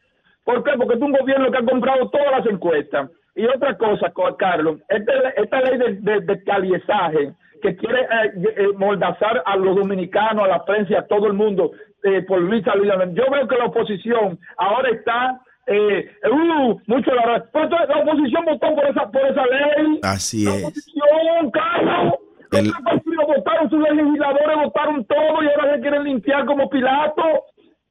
¿Por 0.45 0.63
qué? 0.63 0.71
Porque 0.79 0.95
es 0.95 1.01
un 1.01 1.11
gobierno 1.13 1.51
que 1.51 1.59
ha 1.59 1.65
comprado 1.65 2.09
todas 2.11 2.31
las 2.39 2.47
encuestas. 2.47 3.11
Y 3.35 3.47
otra 3.47 3.77
cosa, 3.77 4.11
Co- 4.13 4.37
Carlos, 4.37 4.79
esta, 4.89 5.13
esta 5.43 5.61
ley 5.63 5.77
de, 5.79 5.95
de, 6.09 6.21
de 6.21 6.45
caliezaje 6.45 7.33
que 7.65 7.77
quiere 7.77 8.01
eh, 8.03 8.33
eh, 8.57 8.69
moldazar 8.77 9.43
a 9.47 9.57
los 9.57 9.75
dominicanos, 9.75 10.45
a 10.45 10.49
la 10.49 10.65
prensa 10.67 10.99
a 10.99 11.07
todo 11.07 11.27
el 11.27 11.33
mundo 11.33 11.71
eh, 12.03 12.21
por 12.29 12.39
Luis 12.41 12.63
Salinas. 12.65 12.99
Yo 13.15 13.25
veo 13.31 13.49
que 13.49 13.57
la 13.57 13.65
oposición 13.67 14.39
ahora 14.59 14.91
está 14.91 15.41
eh, 15.67 16.11
uh, 16.31 16.79
mucho 16.87 17.15
la, 17.15 17.43
pero 17.51 17.69
la 17.71 17.99
oposición 18.03 18.45
votó 18.45 18.75
por 18.75 18.85
esa 18.85 19.11
por 19.11 19.23
esa 19.23 19.47
ley. 19.47 19.99
Así 20.03 20.45
La 20.45 20.57
es. 20.57 20.65
oposición, 20.65 21.51
Carlos. 21.53 22.15
El- 22.53 22.67
Los 22.67 22.81
partidos 22.83 23.27
votaron, 23.35 23.71
sus 23.71 23.81
legisladores 23.81 24.57
votaron 24.63 25.05
todo 25.07 25.43
y 25.43 25.47
ahora 25.49 25.75
se 25.75 25.81
quieren 25.81 26.05
limpiar 26.05 26.45
como 26.45 26.69
Pilato. 26.69 27.23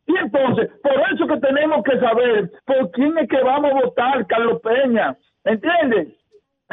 Y 0.05 0.15
entonces, 0.17 0.69
por 0.83 0.93
eso 1.13 1.25
que 1.27 1.37
tenemos 1.47 1.83
que 1.83 1.97
saber 1.99 2.51
por 2.65 2.91
quién 2.91 3.17
es 3.17 3.27
que 3.27 3.41
vamos 3.41 3.71
a 3.71 3.85
votar, 3.85 4.27
Carlos 4.27 4.61
Peña. 4.61 5.17
¿Entiendes? 5.43 6.09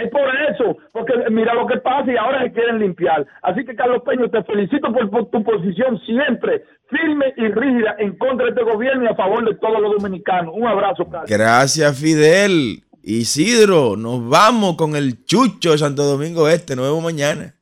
Es 0.03 0.11
por 0.11 0.29
eso, 0.51 0.77
porque 0.93 1.13
mira 1.31 1.55
lo 1.55 1.67
que 1.67 1.79
pasa 1.79 2.11
y 2.11 2.17
ahora 2.17 2.43
se 2.43 2.53
quieren 2.53 2.79
limpiar. 2.79 3.27
Así 3.43 3.65
que, 3.65 3.75
Carlos 3.75 4.03
Peña, 4.05 4.29
te 4.29 4.43
felicito 4.45 4.93
por, 4.93 5.11
por 5.11 5.31
tu 5.31 5.43
posición 5.43 6.01
siempre 6.07 6.63
firme 6.89 7.33
y 7.37 7.49
rígida 7.49 7.97
en 7.99 8.17
contra 8.19 8.47
de 8.47 8.53
este 8.53 8.65
gobierno 8.65 9.05
y 9.05 9.09
a 9.09 9.15
favor 9.15 9.45
de 9.45 9.55
todos 9.57 9.81
los 9.81 9.93
dominicanos. 9.93 10.55
Un 10.57 10.67
abrazo, 10.67 11.09
Carlos. 11.09 11.31
Gracias, 11.31 11.99
Fidel. 11.99 12.83
Isidro, 13.03 13.97
nos 13.97 14.29
vamos 14.29 14.77
con 14.77 14.95
el 14.95 15.25
chucho 15.25 15.73
de 15.73 15.79
Santo 15.79 16.03
Domingo 16.05 16.49
Este. 16.49 16.77
Nos 16.77 16.87
vemos 16.87 17.03
mañana. 17.03 17.55